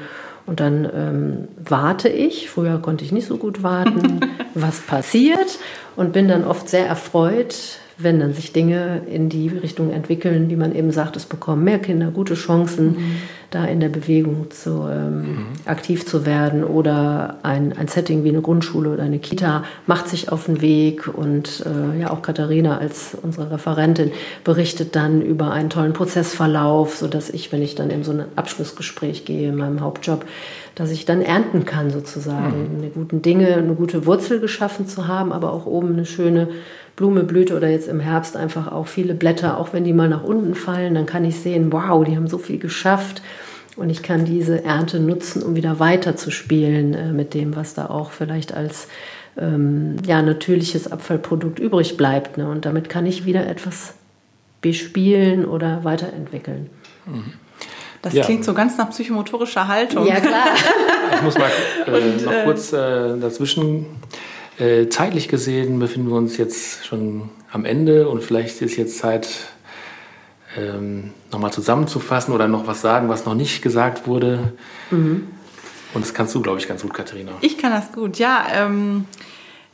[0.46, 4.22] Und dann ähm, warte ich, früher konnte ich nicht so gut warten,
[4.54, 5.60] was passiert
[5.96, 10.56] und bin dann oft sehr erfreut, wenn dann sich Dinge in die Richtung entwickeln, wie
[10.56, 13.16] man eben sagt, es bekommen mehr Kinder gute Chancen, mhm.
[13.50, 15.46] da in der Bewegung zu, ähm, mhm.
[15.66, 16.64] aktiv zu werden.
[16.64, 21.08] Oder ein, ein Setting wie eine Grundschule oder eine Kita macht sich auf den Weg.
[21.08, 24.12] Und äh, ja, auch Katharina als unsere Referentin
[24.44, 29.26] berichtet dann über einen tollen Prozessverlauf, sodass ich, wenn ich dann in so ein Abschlussgespräch
[29.26, 30.24] gehe in meinem Hauptjob,
[30.76, 32.78] dass ich dann ernten kann sozusagen, mhm.
[32.78, 36.50] eine guten Dinge, eine gute Wurzel geschaffen zu haben, aber auch oben eine schöne
[36.98, 40.24] Blume, Blüte oder jetzt im Herbst einfach auch viele Blätter, auch wenn die mal nach
[40.24, 43.22] unten fallen, dann kann ich sehen, wow, die haben so viel geschafft
[43.78, 47.76] und ich kann diese Ernte nutzen, um wieder weiter zu spielen äh, mit dem, was
[47.76, 48.88] da auch vielleicht als
[49.38, 52.38] ähm, ja, natürliches Abfallprodukt übrig bleibt.
[52.38, 52.50] Ne?
[52.50, 53.94] Und damit kann ich wieder etwas
[54.62, 56.72] bespielen oder weiterentwickeln.
[57.06, 57.34] Mhm.
[58.02, 58.24] Das ja.
[58.24, 60.08] klingt so ganz nach psychomotorischer Haltung.
[60.08, 60.46] Ja, klar.
[61.14, 61.52] ich muss mal
[61.86, 63.86] äh, Und, noch äh, kurz äh, dazwischen
[64.60, 69.28] äh, zeitlich gesehen befinden wir uns jetzt schon am Ende und vielleicht ist jetzt Zeit,
[70.58, 74.54] ähm, nochmal zusammenzufassen oder noch was sagen, was noch nicht gesagt wurde.
[74.92, 75.28] Mhm.
[75.94, 77.34] Und das kannst du, glaube ich, ganz gut, Katharina.
[77.42, 78.46] Ich kann das gut, ja.
[78.54, 79.06] Ähm,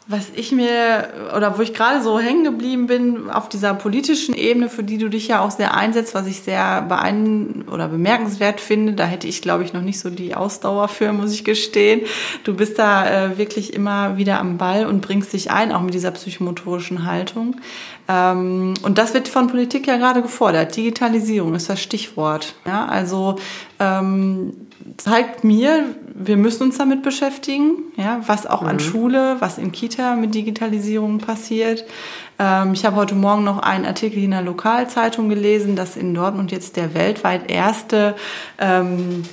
[0.05, 4.67] was ich mir oder wo ich gerade so hängen geblieben bin auf dieser politischen Ebene,
[4.67, 8.93] für die du dich ja auch sehr einsetzt, was ich sehr beein oder bemerkenswert finde,
[8.93, 12.01] da hätte ich glaube ich noch nicht so die Ausdauer für, muss ich gestehen.
[12.43, 15.93] Du bist da äh, wirklich immer wieder am Ball und bringst dich ein, auch mit
[15.93, 17.55] dieser psychomotorischen Haltung.
[18.09, 20.75] Ähm, und das wird von Politik ja gerade gefordert.
[20.75, 22.55] Digitalisierung ist das Stichwort.
[22.65, 23.37] Ja, also
[23.79, 24.53] ähm,
[24.97, 28.67] zeigt mir, wir müssen uns damit beschäftigen, ja, was auch mhm.
[28.67, 31.85] an Schule, was in Kita mit Digitalisierung passiert.
[32.39, 36.51] Ähm, ich habe heute Morgen noch einen Artikel in der Lokalzeitung gelesen, dass in Dortmund
[36.51, 38.15] jetzt der weltweit erste
[38.59, 39.23] ähm,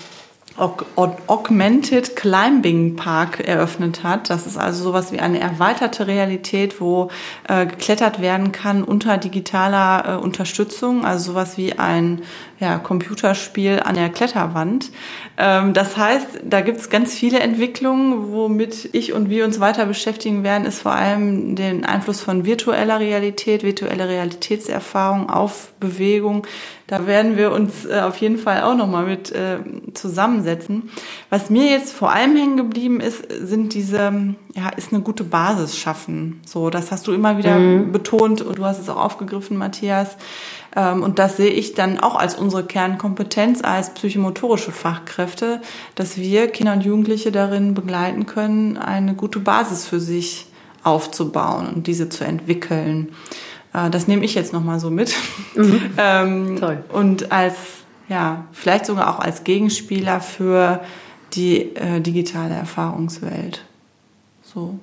[0.61, 4.31] Augmented Climbing Park eröffnet hat.
[4.31, 7.11] Das ist also sowas wie eine erweiterte Realität, wo
[7.49, 12.23] äh, geklettert werden kann unter digitaler äh, Unterstützung, also sowas wie ein
[12.61, 14.91] ja, Computerspiel an der Kletterwand.
[15.39, 19.87] Ähm, das heißt, da gibt es ganz viele Entwicklungen, womit ich und wir uns weiter
[19.87, 26.47] beschäftigen werden, ist vor allem den Einfluss von virtueller Realität, virtuelle Realitätserfahrung auf Bewegung.
[26.91, 29.59] Da werden wir uns äh, auf jeden Fall auch nochmal mit äh,
[29.95, 30.91] zusammensetzen.
[31.28, 35.78] Was mir jetzt vor allem hängen geblieben ist, sind diese, ja, ist eine gute Basis
[35.78, 36.41] schaffen.
[36.45, 37.93] So, das hast du immer wieder mhm.
[37.93, 40.16] betont und du hast es auch aufgegriffen, Matthias
[40.74, 45.61] ähm, und das sehe ich dann auch als unsere Kernkompetenz als psychomotorische Fachkräfte,
[45.95, 50.47] dass wir Kinder und Jugendliche darin begleiten können, eine gute Basis für sich
[50.82, 53.12] aufzubauen und diese zu entwickeln.
[53.73, 55.14] Äh, das nehme ich jetzt nochmal so mit.
[55.57, 55.81] Mhm.
[55.99, 56.85] ähm, Toll.
[56.93, 57.57] Und als,
[58.09, 60.81] ja, vielleicht sogar auch als Gegenspieler für
[61.33, 63.64] die äh, digitale Erfahrungswelt.
[64.43, 64.79] So.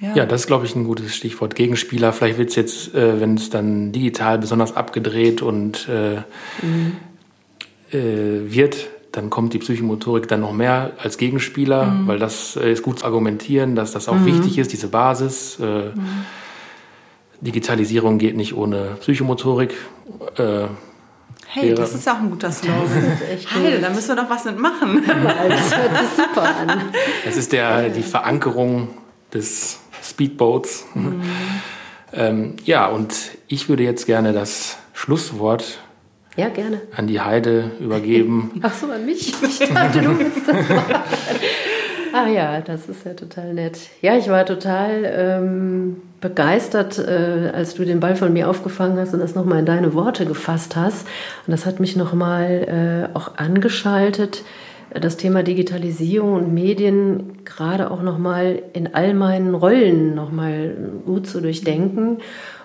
[0.00, 0.14] Ja.
[0.14, 1.54] ja, das ist, glaube ich, ein gutes Stichwort.
[1.54, 2.12] Gegenspieler.
[2.12, 6.22] Vielleicht wird es jetzt, äh, wenn es dann digital besonders abgedreht und äh,
[6.64, 6.96] mhm.
[7.92, 12.06] äh, wird, dann kommt die Psychomotorik dann noch mehr als Gegenspieler, mhm.
[12.06, 14.26] weil das äh, ist gut zu argumentieren, dass das auch mhm.
[14.26, 15.58] wichtig ist, diese Basis.
[15.60, 16.24] Äh, mhm.
[17.40, 19.74] Digitalisierung geht nicht ohne Psychomotorik.
[20.36, 20.66] Äh,
[21.50, 23.18] Hey, das ist auch ein guter Slogan.
[23.54, 25.02] Heide, da müssen wir doch was mitmachen.
[25.08, 26.82] Ja, das hört sich super an.
[27.24, 28.88] Das ist der, die Verankerung
[29.32, 30.84] des Speedboats.
[30.94, 31.22] Mhm.
[32.12, 33.14] ähm, ja, und
[33.46, 35.78] ich würde jetzt gerne das Schlusswort
[36.36, 36.82] ja, gerne.
[36.94, 38.60] an die Heide übergeben.
[38.62, 39.32] Ach so, an mich?
[39.42, 40.94] Ich dachte, du willst das machen.
[42.12, 43.78] Ah ja, das ist ja total nett.
[44.00, 49.14] Ja, ich war total ähm, begeistert, äh, als du den Ball von mir aufgefangen hast
[49.14, 51.06] und das nochmal in deine Worte gefasst hast.
[51.46, 54.42] Und das hat mich nochmal äh, auch angeschaltet
[54.90, 61.40] das Thema Digitalisierung und Medien gerade auch nochmal in all meinen Rollen nochmal gut zu
[61.40, 62.18] durchdenken.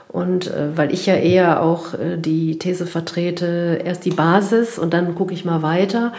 [0.08, 4.94] Und äh, weil ich ja eher auch äh, die These vertrete, erst die Basis und
[4.94, 6.14] dann gucke ich mal weiter,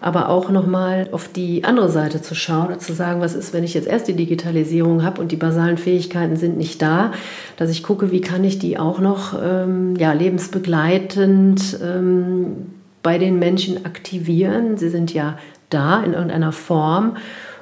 [0.00, 3.64] aber auch nochmal auf die andere Seite zu schauen und zu sagen, was ist, wenn
[3.64, 7.12] ich jetzt erst die Digitalisierung habe und die basalen Fähigkeiten sind nicht da,
[7.56, 12.66] dass ich gucke, wie kann ich die auch noch ähm, ja, lebensbegleitend ähm,
[13.02, 14.76] bei den Menschen aktivieren.
[14.76, 15.38] Sie sind ja
[15.68, 17.16] da in irgendeiner Form.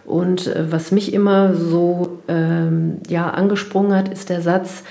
[0.04, 4.84] Und äh, was mich immer so ähm, ja, angesprungen hat, ist der Satz,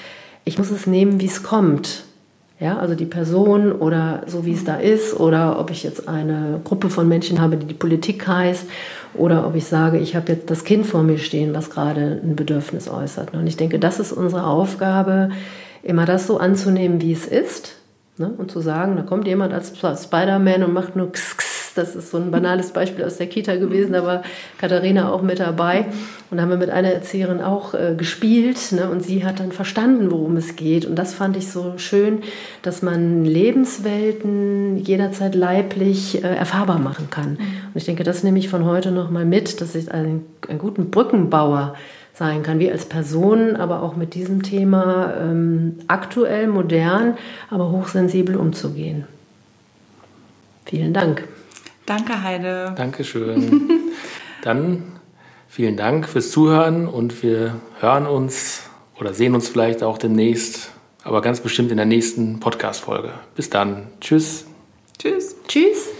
[0.45, 2.03] ich muss es nehmen, wie es kommt.
[2.59, 6.59] Ja, also die Person oder so wie es da ist oder ob ich jetzt eine
[6.63, 8.65] Gruppe von Menschen habe, die die Politik heißt
[9.13, 12.35] oder ob ich sage, ich habe jetzt das Kind vor mir stehen, was gerade ein
[12.35, 13.33] Bedürfnis äußert.
[13.35, 15.29] Und ich denke, das ist unsere Aufgabe,
[15.83, 17.75] immer das so anzunehmen, wie es ist
[18.17, 18.31] ne?
[18.35, 22.11] und zu sagen, da kommt jemand als Spider-Man und macht nur Kss, Kss, das ist
[22.11, 24.23] so ein banales Beispiel aus der Kita gewesen, da war
[24.57, 25.85] Katharina auch mit dabei.
[26.29, 28.89] Und da haben wir mit einer Erzieherin auch äh, gespielt ne?
[28.89, 30.85] und sie hat dann verstanden, worum es geht.
[30.85, 32.19] Und das fand ich so schön,
[32.63, 37.31] dass man Lebenswelten jederzeit leiblich äh, erfahrbar machen kann.
[37.31, 37.37] Mhm.
[37.73, 40.89] Und ich denke, das nehme ich von heute nochmal mit, dass ich einen, einen guten
[40.89, 41.75] Brückenbauer
[42.13, 47.15] sein kann, wie als Person, aber auch mit diesem Thema ähm, aktuell, modern,
[47.49, 49.05] aber hochsensibel umzugehen.
[50.65, 51.23] Vielen Dank.
[51.87, 52.73] Danke, Heide.
[52.75, 53.71] Dankeschön.
[54.43, 54.99] Dann
[55.47, 58.69] vielen Dank fürs Zuhören und wir hören uns
[58.99, 60.71] oder sehen uns vielleicht auch demnächst,
[61.03, 63.13] aber ganz bestimmt in der nächsten Podcast-Folge.
[63.35, 63.87] Bis dann.
[64.01, 64.45] Tschüss.
[64.99, 65.37] Tschüss.
[65.47, 65.96] Tschüss.